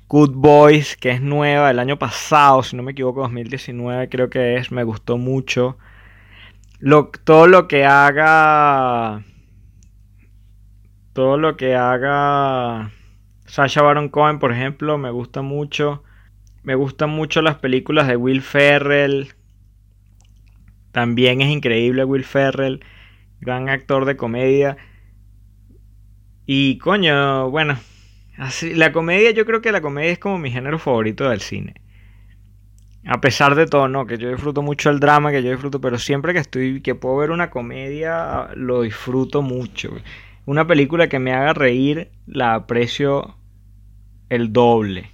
Good 0.09 0.37
Boys, 0.37 0.97
que 0.97 1.11
es 1.11 1.21
nueva 1.21 1.69
del 1.69 1.79
año 1.79 1.99
pasado, 1.99 2.63
si 2.63 2.75
no 2.77 2.83
me 2.83 2.93
equivoco, 2.93 3.21
2019 3.21 4.09
creo 4.09 4.31
que 4.31 4.57
es, 4.57 4.73
me 4.73 4.83
gustó 4.83 5.19
mucho. 5.19 5.77
todo 7.25 7.47
lo 7.47 7.69
que 7.69 7.85
haga. 7.85 9.23
Todo 11.13 11.37
lo 11.37 11.59
que 11.59 11.75
haga. 11.75 12.91
Sasha 13.45 13.83
Baron 13.83 14.09
Cohen, 14.09 14.39
por 14.39 14.51
ejemplo, 14.51 14.97
me 14.97 15.11
gusta 15.11 15.43
mucho. 15.43 16.03
Me 16.63 16.75
gustan 16.75 17.11
mucho 17.11 17.43
las 17.43 17.57
películas 17.57 18.09
de 18.09 18.17
Will 18.17 18.41
Ferrell. 18.41 19.35
También 20.91 21.43
es 21.43 21.51
increíble 21.51 22.05
Will 22.05 22.25
Ferrell. 22.25 22.83
Gran 23.41 23.69
actor 23.69 24.07
de 24.07 24.17
comedia. 24.17 24.79
Y 26.47 26.79
coño, 26.79 27.51
bueno, 27.51 27.77
Así, 28.39 28.73
la 28.73 28.93
comedia, 28.93 29.33
yo 29.33 29.45
creo 29.45 29.61
que 29.61 29.73
la 29.73 29.81
comedia 29.81 30.13
es 30.13 30.19
como 30.21 30.39
mi 30.39 30.51
género 30.51 30.79
favorito 30.79 31.29
del 31.29 31.41
cine. 31.41 31.75
A 33.05 33.21
pesar 33.21 33.57
de 33.57 33.67
todo, 33.67 33.89
no, 33.89 34.07
que 34.07 34.17
yo 34.17 34.29
disfruto 34.31 34.63
mucho 34.63 34.91
el 34.91 35.01
drama, 35.01 35.33
que 35.33 35.43
yo 35.43 35.51
disfruto, 35.51 35.81
pero 35.81 35.99
siempre 35.99 36.33
que 36.33 36.39
estoy, 36.39 36.81
que 36.81 36.95
puedo 36.95 37.17
ver 37.17 37.33
una 37.33 37.51
comedia, 37.51 38.51
lo 38.55 38.83
disfruto 38.83 39.43
mucho. 39.43 39.93
Una 40.47 40.67
película 40.67 41.09
que 41.09 41.19
me 41.19 41.33
haga 41.33 41.53
reír, 41.53 42.11
la 42.27 42.55
aprecio 42.55 43.37
el 44.29 44.53
doble. 44.53 45.11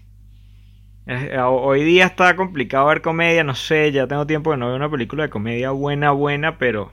Hoy 1.47 1.83
día 1.85 2.07
está 2.07 2.37
complicado 2.37 2.87
ver 2.89 3.01
comedia, 3.01 3.43
no 3.43 3.55
sé, 3.55 3.91
ya 3.93 4.07
tengo 4.07 4.27
tiempo 4.27 4.51
que 4.51 4.57
no 4.57 4.67
veo 4.67 4.77
una 4.77 4.91
película 4.91 5.25
de 5.25 5.31
comedia 5.31 5.71
buena, 5.71 6.11
buena, 6.11 6.59
pero, 6.59 6.93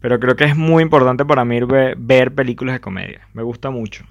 pero 0.00 0.18
creo 0.18 0.34
que 0.34 0.44
es 0.44 0.56
muy 0.56 0.82
importante 0.82 1.24
para 1.24 1.44
mí 1.44 1.60
ver 1.96 2.34
películas 2.34 2.74
de 2.74 2.80
comedia. 2.80 3.28
Me 3.32 3.42
gusta 3.42 3.70
mucho. 3.70 4.04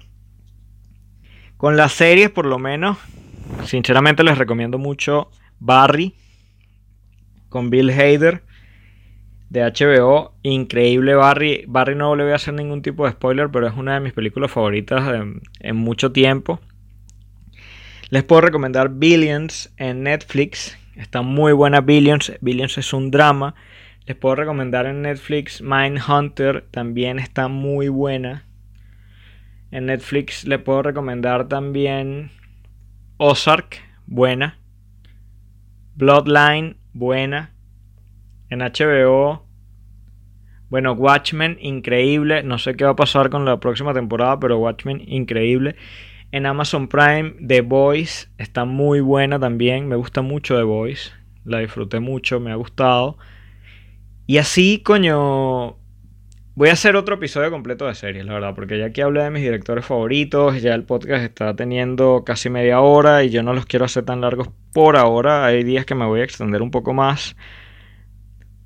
Con 1.64 1.78
las 1.78 1.92
series, 1.94 2.28
por 2.28 2.44
lo 2.44 2.58
menos, 2.58 2.98
sinceramente 3.64 4.22
les 4.22 4.36
recomiendo 4.36 4.76
mucho 4.76 5.30
Barry 5.60 6.14
con 7.48 7.70
Bill 7.70 7.88
Hader 7.88 8.42
de 9.48 9.62
HBO. 9.62 10.34
Increíble 10.42 11.14
Barry. 11.14 11.64
Barry 11.66 11.94
no 11.94 12.16
le 12.16 12.24
voy 12.24 12.32
a 12.32 12.36
hacer 12.36 12.52
ningún 12.52 12.82
tipo 12.82 13.06
de 13.06 13.12
spoiler, 13.12 13.48
pero 13.48 13.66
es 13.66 13.72
una 13.78 13.94
de 13.94 14.00
mis 14.00 14.12
películas 14.12 14.50
favoritas 14.50 15.10
en 15.60 15.76
mucho 15.76 16.12
tiempo. 16.12 16.60
Les 18.10 18.24
puedo 18.24 18.42
recomendar 18.42 18.90
Billions 18.90 19.72
en 19.78 20.02
Netflix. 20.02 20.76
Está 20.96 21.22
muy 21.22 21.54
buena 21.54 21.80
Billions. 21.80 22.30
Billions 22.42 22.76
es 22.76 22.92
un 22.92 23.10
drama. 23.10 23.54
Les 24.04 24.18
puedo 24.18 24.34
recomendar 24.34 24.84
en 24.84 25.00
Netflix 25.00 25.62
Mindhunter. 25.62 26.66
También 26.70 27.18
está 27.18 27.48
muy 27.48 27.88
buena. 27.88 28.44
En 29.74 29.86
Netflix 29.86 30.44
le 30.44 30.60
puedo 30.60 30.82
recomendar 30.82 31.48
también 31.48 32.30
Ozark, 33.16 33.82
buena. 34.06 34.56
Bloodline, 35.96 36.76
buena. 36.92 37.52
En 38.50 38.60
HBO, 38.60 39.44
bueno, 40.70 40.92
Watchmen, 40.92 41.58
increíble. 41.60 42.44
No 42.44 42.58
sé 42.58 42.76
qué 42.76 42.84
va 42.84 42.92
a 42.92 42.96
pasar 42.96 43.30
con 43.30 43.44
la 43.44 43.58
próxima 43.58 43.92
temporada, 43.92 44.38
pero 44.38 44.60
Watchmen, 44.60 45.02
increíble. 45.08 45.74
En 46.30 46.46
Amazon 46.46 46.86
Prime, 46.86 47.34
The 47.44 47.62
Voice, 47.62 48.28
está 48.38 48.64
muy 48.64 49.00
buena 49.00 49.40
también. 49.40 49.88
Me 49.88 49.96
gusta 49.96 50.22
mucho 50.22 50.56
The 50.56 50.62
Voice. 50.62 51.10
La 51.44 51.58
disfruté 51.58 51.98
mucho, 51.98 52.38
me 52.38 52.52
ha 52.52 52.54
gustado. 52.54 53.18
Y 54.28 54.38
así, 54.38 54.84
coño, 54.84 55.78
Voy 56.56 56.68
a 56.68 56.74
hacer 56.74 56.94
otro 56.94 57.16
episodio 57.16 57.50
completo 57.50 57.84
de 57.86 57.96
series, 57.96 58.24
la 58.24 58.34
verdad, 58.34 58.54
porque 58.54 58.78
ya 58.78 58.92
que 58.92 59.02
hablé 59.02 59.24
de 59.24 59.30
mis 59.30 59.42
directores 59.42 59.84
favoritos, 59.84 60.62
ya 60.62 60.72
el 60.74 60.84
podcast 60.84 61.24
está 61.24 61.56
teniendo 61.56 62.22
casi 62.24 62.48
media 62.48 62.80
hora 62.80 63.24
y 63.24 63.30
yo 63.30 63.42
no 63.42 63.54
los 63.54 63.66
quiero 63.66 63.86
hacer 63.86 64.04
tan 64.04 64.20
largos 64.20 64.50
por 64.72 64.96
ahora. 64.96 65.44
Hay 65.46 65.64
días 65.64 65.84
que 65.84 65.96
me 65.96 66.06
voy 66.06 66.20
a 66.20 66.24
extender 66.24 66.62
un 66.62 66.70
poco 66.70 66.94
más. 66.94 67.34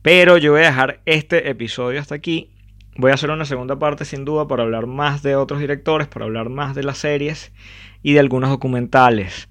Pero 0.02 0.36
yo 0.36 0.52
voy 0.52 0.60
a 0.60 0.66
dejar 0.66 1.00
este 1.06 1.48
episodio 1.48 1.98
hasta 1.98 2.14
aquí. 2.14 2.50
Voy 2.98 3.10
a 3.10 3.14
hacer 3.14 3.30
una 3.30 3.46
segunda 3.46 3.78
parte 3.78 4.04
sin 4.04 4.26
duda 4.26 4.46
para 4.46 4.64
hablar 4.64 4.86
más 4.86 5.22
de 5.22 5.36
otros 5.36 5.58
directores, 5.58 6.08
para 6.08 6.26
hablar 6.26 6.50
más 6.50 6.74
de 6.74 6.82
las 6.82 6.98
series 6.98 7.54
y 8.02 8.12
de 8.12 8.20
algunos 8.20 8.50
documentales. 8.50 9.48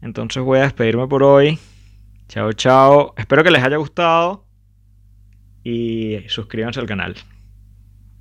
Entonces 0.00 0.44
voy 0.44 0.60
a 0.60 0.62
despedirme 0.62 1.08
por 1.08 1.24
hoy. 1.24 1.58
Chao, 2.28 2.52
chao. 2.52 3.14
Espero 3.16 3.42
que 3.42 3.50
les 3.50 3.64
haya 3.64 3.78
gustado 3.78 4.46
y 5.64 6.20
suscríbanse 6.28 6.78
al 6.78 6.86
canal. 6.86 7.16